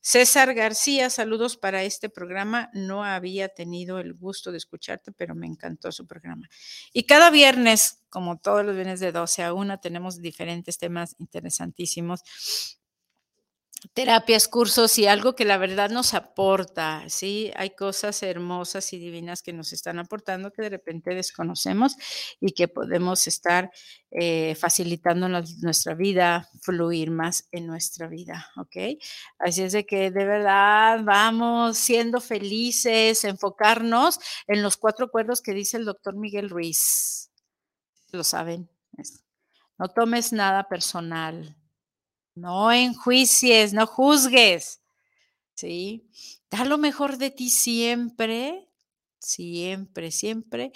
César 0.00 0.54
García, 0.54 1.10
saludos 1.10 1.58
para 1.58 1.82
este 1.82 2.08
programa. 2.08 2.70
No 2.72 3.04
había 3.04 3.50
tenido 3.50 3.98
el 3.98 4.14
gusto 4.14 4.50
de 4.50 4.56
escucharte, 4.56 5.12
pero 5.12 5.34
me 5.34 5.46
encantó 5.46 5.92
su 5.92 6.06
programa. 6.06 6.48
Y 6.94 7.04
cada 7.04 7.28
viernes, 7.28 8.02
como 8.08 8.38
todos 8.38 8.64
los 8.64 8.74
viernes 8.74 9.00
de 9.00 9.12
12 9.12 9.42
a 9.42 9.52
1, 9.52 9.78
tenemos 9.80 10.22
diferentes 10.22 10.78
temas 10.78 11.16
interesantísimos 11.18 12.22
terapias, 13.92 14.48
cursos 14.48 14.98
y 14.98 15.06
algo 15.06 15.34
que 15.34 15.44
la 15.44 15.58
verdad 15.58 15.90
nos 15.90 16.14
aporta, 16.14 17.04
¿sí? 17.08 17.52
Hay 17.56 17.70
cosas 17.70 18.22
hermosas 18.22 18.92
y 18.92 18.98
divinas 18.98 19.42
que 19.42 19.52
nos 19.52 19.72
están 19.72 19.98
aportando 19.98 20.52
que 20.52 20.62
de 20.62 20.70
repente 20.70 21.14
desconocemos 21.14 21.96
y 22.40 22.52
que 22.52 22.68
podemos 22.68 23.26
estar 23.26 23.70
eh, 24.10 24.54
facilitando 24.54 25.28
nuestra 25.28 25.94
vida, 25.94 26.48
fluir 26.62 27.10
más 27.10 27.48
en 27.52 27.66
nuestra 27.66 28.08
vida, 28.08 28.50
¿ok? 28.56 28.98
Así 29.38 29.62
es 29.62 29.72
de 29.72 29.84
que 29.84 30.10
de 30.10 30.24
verdad 30.24 31.00
vamos 31.04 31.76
siendo 31.76 32.20
felices, 32.20 33.24
enfocarnos 33.24 34.18
en 34.46 34.62
los 34.62 34.76
cuatro 34.76 35.06
acuerdos 35.06 35.42
que 35.42 35.52
dice 35.52 35.76
el 35.76 35.84
doctor 35.84 36.16
Miguel 36.16 36.48
Ruiz. 36.48 37.30
Lo 38.12 38.24
saben. 38.24 38.70
No 39.76 39.88
tomes 39.88 40.32
nada 40.32 40.68
personal 40.68 41.56
no 42.34 42.72
enjuicies, 42.72 43.72
no 43.72 43.86
juzgues. 43.86 44.80
¿Sí? 45.54 46.08
Da 46.50 46.64
lo 46.64 46.78
mejor 46.78 47.18
de 47.18 47.30
ti 47.30 47.50
siempre, 47.50 48.68
siempre, 49.20 50.10
siempre. 50.10 50.72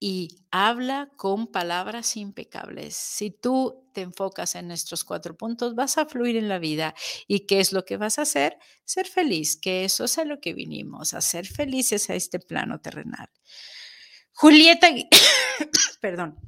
Y 0.00 0.44
habla 0.52 1.10
con 1.16 1.48
palabras 1.48 2.16
impecables. 2.16 2.96
Si 2.96 3.30
tú 3.32 3.88
te 3.94 4.02
enfocas 4.02 4.54
en 4.54 4.68
nuestros 4.68 5.04
cuatro 5.04 5.36
puntos, 5.36 5.74
vas 5.74 5.98
a 5.98 6.06
fluir 6.06 6.36
en 6.36 6.48
la 6.48 6.58
vida. 6.60 6.94
¿Y 7.26 7.46
qué 7.46 7.60
es 7.60 7.72
lo 7.72 7.84
que 7.84 7.96
vas 7.96 8.18
a 8.18 8.22
hacer? 8.22 8.58
Ser 8.84 9.06
feliz, 9.08 9.56
que 9.56 9.84
eso 9.84 10.04
es 10.04 10.18
a 10.18 10.24
lo 10.24 10.40
que 10.40 10.54
vinimos, 10.54 11.14
a 11.14 11.20
ser 11.20 11.46
felices 11.46 12.10
a 12.10 12.14
este 12.14 12.38
plano 12.38 12.80
terrenal. 12.80 13.28
Julieta, 14.38 14.86
perdón. 16.00 16.38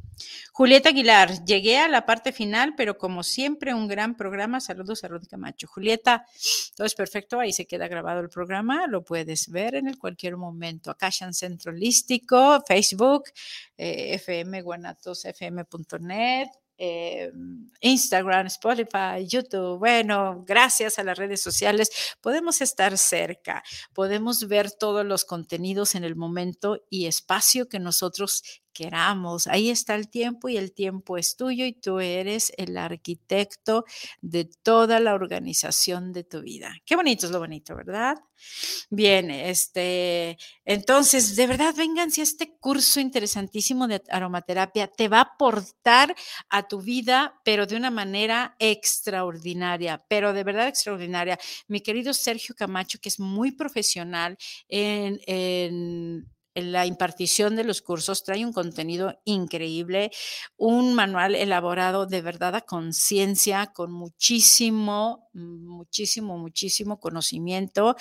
Julieta 0.52 0.90
Aguilar, 0.90 1.44
llegué 1.44 1.78
a 1.78 1.88
la 1.88 2.06
parte 2.06 2.30
final, 2.30 2.74
pero 2.76 2.96
como 2.96 3.24
siempre, 3.24 3.74
un 3.74 3.88
gran 3.88 4.16
programa. 4.16 4.60
Saludos 4.60 5.02
a 5.02 5.08
Rudy 5.08 5.26
Camacho. 5.26 5.66
Julieta, 5.66 6.24
todo 6.76 6.86
es 6.86 6.94
perfecto, 6.94 7.40
ahí 7.40 7.52
se 7.52 7.66
queda 7.66 7.88
grabado 7.88 8.20
el 8.20 8.28
programa, 8.28 8.86
lo 8.86 9.02
puedes 9.02 9.50
ver 9.50 9.74
en 9.74 9.88
el 9.88 9.98
cualquier 9.98 10.36
momento. 10.36 10.96
En 11.20 11.34
Centro 11.34 11.72
Lístico, 11.72 12.62
Facebook, 12.64 13.24
eh, 13.76 14.16
fmguanatosfm.net, 14.18 16.46
eh, 16.82 17.30
Instagram, 17.82 18.46
Spotify, 18.46 19.26
YouTube. 19.26 19.78
Bueno, 19.78 20.42
gracias 20.46 20.98
a 20.98 21.04
las 21.04 21.18
redes 21.18 21.42
sociales 21.42 21.90
podemos 22.22 22.62
estar 22.62 22.96
cerca, 22.96 23.62
podemos 23.92 24.48
ver 24.48 24.72
todos 24.72 25.04
los 25.04 25.26
contenidos 25.26 25.94
en 25.94 26.04
el 26.04 26.16
momento 26.16 26.78
y 26.88 27.04
espacio 27.06 27.68
que 27.68 27.78
nosotros 27.78 28.42
queramos. 28.72 29.46
Ahí 29.46 29.70
está 29.70 29.94
el 29.94 30.08
tiempo 30.08 30.48
y 30.48 30.56
el 30.56 30.72
tiempo 30.72 31.16
es 31.16 31.36
tuyo 31.36 31.64
y 31.64 31.72
tú 31.72 32.00
eres 32.00 32.52
el 32.56 32.76
arquitecto 32.76 33.84
de 34.20 34.44
toda 34.44 35.00
la 35.00 35.14
organización 35.14 36.12
de 36.12 36.24
tu 36.24 36.42
vida. 36.42 36.74
Qué 36.84 36.96
bonito 36.96 37.26
es 37.26 37.32
lo 37.32 37.38
bonito, 37.38 37.76
¿verdad? 37.76 38.16
Bien, 38.88 39.30
este, 39.30 40.38
entonces, 40.64 41.36
de 41.36 41.46
verdad, 41.46 41.74
vengan 41.76 42.10
si 42.10 42.22
este 42.22 42.56
curso 42.58 43.00
interesantísimo 43.00 43.86
de 43.86 44.02
aromaterapia 44.08 44.88
te 44.88 45.08
va 45.08 45.18
a 45.18 45.22
aportar 45.22 46.14
a 46.48 46.66
tu 46.66 46.80
vida, 46.80 47.40
pero 47.44 47.66
de 47.66 47.76
una 47.76 47.90
manera 47.90 48.56
extraordinaria, 48.58 50.04
pero 50.08 50.32
de 50.32 50.44
verdad 50.44 50.68
extraordinaria. 50.68 51.38
Mi 51.68 51.80
querido 51.80 52.14
Sergio 52.14 52.54
Camacho, 52.54 52.98
que 53.00 53.10
es 53.10 53.20
muy 53.20 53.52
profesional 53.52 54.38
en, 54.68 55.20
en 55.26 56.26
la 56.54 56.86
impartición 56.86 57.56
de 57.56 57.64
los 57.64 57.82
cursos 57.82 58.24
trae 58.24 58.44
un 58.44 58.52
contenido 58.52 59.20
increíble, 59.24 60.10
un 60.56 60.94
manual 60.94 61.34
elaborado 61.34 62.06
de 62.06 62.22
verdad 62.22 62.54
a 62.56 62.60
conciencia, 62.62 63.72
con 63.74 63.92
muchísimo, 63.92 65.29
muchísimo, 65.32 66.38
muchísimo 66.38 66.98
conocimiento. 66.98 67.96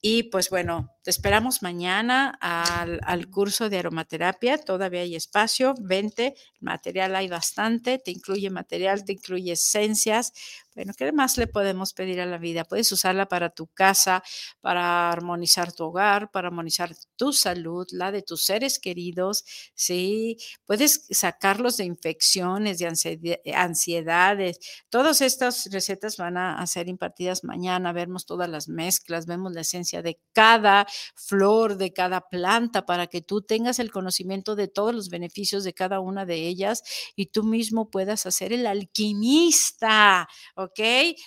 Y 0.00 0.24
pues 0.24 0.50
bueno, 0.50 0.94
te 1.02 1.10
esperamos 1.10 1.62
mañana 1.62 2.36
al, 2.40 3.00
al 3.04 3.30
curso 3.30 3.68
de 3.68 3.78
aromaterapia, 3.78 4.58
todavía 4.58 5.00
hay 5.02 5.16
espacio, 5.16 5.74
vente, 5.80 6.34
material 6.60 7.16
hay 7.16 7.28
bastante, 7.28 7.98
te 7.98 8.10
incluye 8.10 8.50
material, 8.50 9.04
te 9.04 9.12
incluye 9.12 9.52
esencias, 9.52 10.32
bueno, 10.76 10.92
¿qué 10.94 11.10
más 11.10 11.38
le 11.38 11.46
podemos 11.46 11.94
pedir 11.94 12.20
a 12.20 12.26
la 12.26 12.36
vida? 12.36 12.64
Puedes 12.64 12.92
usarla 12.92 13.26
para 13.28 13.48
tu 13.48 13.66
casa, 13.66 14.22
para 14.60 15.10
armonizar 15.10 15.72
tu 15.72 15.84
hogar, 15.84 16.30
para 16.30 16.48
armonizar 16.48 16.94
tu 17.16 17.32
salud, 17.32 17.86
la 17.92 18.12
de 18.12 18.20
tus 18.20 18.44
seres 18.44 18.78
queridos, 18.78 19.42
¿sí? 19.74 20.36
Puedes 20.66 21.06
sacarlos 21.10 21.78
de 21.78 21.84
infecciones, 21.86 22.78
de 22.78 23.40
ansiedades. 23.54 24.58
Todas 24.90 25.22
estas 25.22 25.70
recetas 25.72 26.18
van 26.18 26.36
a, 26.36 26.65
ser 26.66 26.88
impartidas 26.88 27.44
mañana. 27.44 27.92
Vemos 27.92 28.26
todas 28.26 28.48
las 28.48 28.68
mezclas, 28.68 29.26
vemos 29.26 29.52
la 29.52 29.62
esencia 29.62 30.02
de 30.02 30.20
cada 30.32 30.86
flor, 31.14 31.76
de 31.76 31.92
cada 31.92 32.28
planta, 32.28 32.86
para 32.86 33.06
que 33.06 33.22
tú 33.22 33.42
tengas 33.42 33.78
el 33.78 33.90
conocimiento 33.90 34.56
de 34.56 34.68
todos 34.68 34.94
los 34.94 35.08
beneficios 35.08 35.64
de 35.64 35.72
cada 35.72 36.00
una 36.00 36.26
de 36.26 36.46
ellas 36.46 36.82
y 37.16 37.26
tú 37.26 37.44
mismo 37.44 37.90
puedas 37.90 38.26
hacer 38.26 38.52
el 38.52 38.66
alquimista. 38.66 40.28
¿ok? 40.54 40.80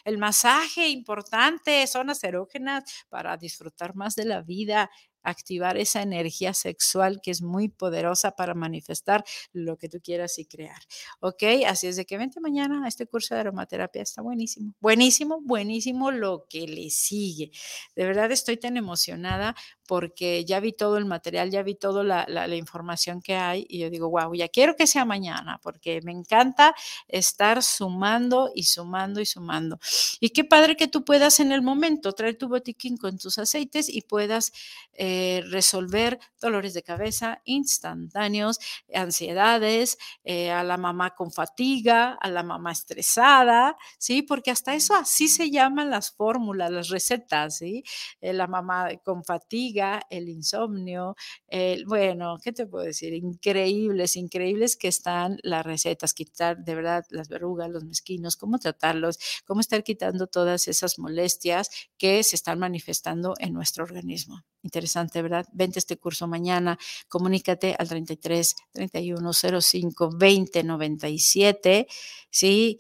El 0.03 0.17
masaje 0.17 0.89
importante, 0.89 1.85
zonas 1.87 2.23
erógenas 2.23 2.83
para 3.09 3.37
disfrutar 3.37 3.95
más 3.95 4.15
de 4.15 4.25
la 4.25 4.41
vida, 4.41 4.89
activar 5.23 5.77
esa 5.77 6.01
energía 6.01 6.53
sexual 6.53 7.19
que 7.21 7.31
es 7.31 7.41
muy 7.41 7.69
poderosa 7.69 8.31
para 8.31 8.53
manifestar 8.53 9.23
lo 9.53 9.77
que 9.77 9.89
tú 9.89 9.99
quieras 10.01 10.37
y 10.39 10.45
crear. 10.45 10.81
¿Ok? 11.19 11.43
Así 11.67 11.87
es 11.87 11.95
de 11.95 12.05
que 12.05 12.17
vente 12.17 12.39
mañana 12.39 12.83
a 12.85 12.87
este 12.87 13.05
curso 13.05 13.35
de 13.35 13.41
aromaterapia. 13.41 14.01
Está 14.01 14.21
buenísimo. 14.21 14.73
Buenísimo, 14.79 15.41
buenísimo 15.41 16.11
lo 16.11 16.45
que 16.49 16.67
le 16.67 16.89
sigue. 16.89 17.51
De 17.95 18.05
verdad 18.05 18.31
estoy 18.31 18.57
tan 18.57 18.77
emocionada 18.77 19.55
porque 19.89 20.45
ya 20.45 20.59
vi 20.59 20.71
todo 20.71 20.97
el 20.97 21.05
material, 21.05 21.49
ya 21.49 21.63
vi 21.63 21.73
toda 21.73 22.03
la, 22.03 22.55
información 22.55 23.23
que 23.23 23.33
hay 23.33 23.65
y 23.67 23.79
yo 23.79 23.89
digo, 23.89 24.07
wow, 24.07 24.35
ya 24.35 24.47
quiero 24.47 24.75
que 24.75 24.85
sea 24.85 25.03
mañana 25.03 25.59
porque 25.63 25.99
me 26.03 26.11
encanta 26.11 26.75
estar 27.07 27.63
sumando 27.63 28.51
y 28.53 28.65
sumando 28.65 29.19
y 29.19 29.25
sumando. 29.25 29.79
Y 30.19 30.29
qué 30.29 30.43
padre 30.43 30.75
que 30.75 30.87
tú 30.87 31.03
puedas 31.03 31.39
en 31.39 31.51
el 31.51 31.63
momento 31.63 32.11
traer 32.11 32.37
tu 32.37 32.47
botiquín 32.49 32.97
con 32.97 33.17
tus 33.17 33.39
aceites 33.39 33.89
y 33.89 34.01
puedas 34.01 34.51
eh, 34.93 35.41
resolver 35.49 36.19
dolores 36.39 36.75
de 36.75 36.83
cabeza 36.83 37.41
instantáneos, 37.45 38.59
ansiedades, 38.93 39.97
eh, 40.23 40.51
a 40.51 40.63
la 40.63 40.77
mamá 40.77 41.15
con 41.15 41.31
fatiga, 41.31 42.17
a 42.21 42.29
la 42.29 42.43
mamá 42.43 42.73
estresada, 42.73 43.75
¿sí? 43.97 44.21
Porque 44.21 44.51
hasta 44.51 44.75
eso 44.75 44.93
así 44.93 45.29
se 45.29 45.49
llaman 45.49 45.89
las 45.89 46.11
fórmulas, 46.11 46.69
las 46.69 46.89
recetas, 46.89 47.57
¿sí? 47.57 47.83
Eh, 48.21 48.33
la 48.33 48.45
mamá 48.45 48.89
con 49.03 49.23
fatiga, 49.23 49.78
el 50.09 50.29
insomnio, 50.29 51.15
el, 51.47 51.85
bueno, 51.85 52.37
¿qué 52.43 52.51
te 52.51 52.65
puedo 52.65 52.85
decir? 52.85 53.13
Increíbles, 53.13 54.15
increíbles 54.15 54.75
que 54.75 54.87
están 54.87 55.39
las 55.43 55.65
recetas, 55.65 56.13
quitar 56.13 56.57
de 56.63 56.75
verdad 56.75 57.05
las 57.09 57.29
verrugas, 57.29 57.69
los 57.69 57.85
mezquinos, 57.85 58.35
cómo 58.35 58.59
tratarlos, 58.59 59.19
cómo 59.45 59.61
estar 59.61 59.83
quitando 59.83 60.27
todas 60.27 60.67
esas 60.67 60.99
molestias 60.99 61.69
que 61.97 62.23
se 62.23 62.35
están 62.35 62.59
manifestando 62.59 63.33
en 63.39 63.53
nuestro 63.53 63.83
organismo. 63.83 64.43
Interesante, 64.61 65.21
¿verdad? 65.21 65.45
Vente 65.53 65.79
este 65.79 65.97
curso 65.97 66.27
mañana, 66.27 66.77
comunícate 67.07 67.75
al 67.79 67.87
33 67.87 68.55
31 68.73 69.31
05 69.33 70.09
20 70.17 70.63
97, 70.63 71.87
¿sí? 72.29 72.79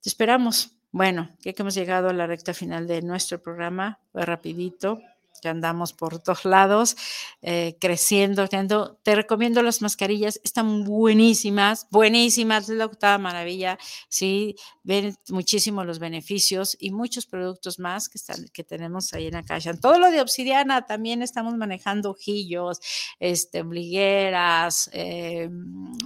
Te 0.00 0.08
esperamos. 0.08 0.76
Bueno, 0.92 1.36
ya 1.40 1.52
que 1.52 1.62
hemos 1.62 1.74
llegado 1.74 2.08
a 2.08 2.12
la 2.12 2.26
recta 2.26 2.52
final 2.52 2.88
de 2.88 3.00
nuestro 3.02 3.40
programa, 3.40 4.00
rapidito, 4.12 5.00
que 5.40 5.48
andamos 5.48 5.92
por 5.92 6.20
todos 6.22 6.44
lados, 6.44 6.96
eh, 7.42 7.76
creciendo, 7.80 8.48
Te 8.48 9.14
recomiendo 9.14 9.62
las 9.62 9.82
mascarillas, 9.82 10.40
están 10.44 10.84
buenísimas, 10.84 11.86
buenísimas, 11.90 12.68
es 12.68 12.76
la 12.76 12.86
octava 12.86 13.18
maravilla, 13.18 13.78
¿sí? 14.08 14.56
Ven 14.82 15.16
muchísimo 15.28 15.84
los 15.84 15.98
beneficios 15.98 16.76
y 16.78 16.90
muchos 16.90 17.26
productos 17.26 17.78
más 17.78 18.08
que, 18.08 18.18
están, 18.18 18.46
que 18.52 18.64
tenemos 18.64 19.12
ahí 19.12 19.26
en 19.26 19.34
la 19.34 19.42
caja. 19.42 19.74
Todo 19.74 19.98
lo 19.98 20.10
de 20.10 20.20
obsidiana, 20.20 20.86
también 20.86 21.22
estamos 21.22 21.56
manejando 21.56 22.10
ojillos, 22.10 22.80
este, 23.18 23.60
ombligueras, 23.62 24.90
eh, 24.92 25.48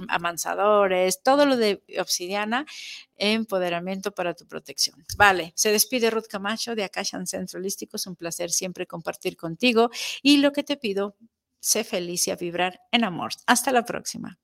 amansadores, 0.08 1.22
todo 1.22 1.46
lo 1.46 1.56
de 1.56 1.82
obsidiana 1.98 2.66
empoderamiento 3.16 4.12
para 4.12 4.34
tu 4.34 4.46
protección. 4.46 5.04
Vale, 5.16 5.52
se 5.56 5.72
despide 5.72 6.10
Ruth 6.10 6.26
Camacho 6.28 6.74
de 6.74 6.84
Akashan 6.84 7.26
Centro 7.26 7.58
Holístico. 7.58 7.96
Es 7.96 8.06
un 8.06 8.16
placer 8.16 8.50
siempre 8.50 8.86
compartir 8.86 9.36
contigo 9.36 9.90
y 10.22 10.38
lo 10.38 10.52
que 10.52 10.62
te 10.62 10.76
pido, 10.76 11.16
sé 11.60 11.84
feliz 11.84 12.26
y 12.28 12.30
a 12.30 12.36
vibrar 12.36 12.80
en 12.92 13.04
amor. 13.04 13.32
Hasta 13.46 13.72
la 13.72 13.84
próxima. 13.84 14.38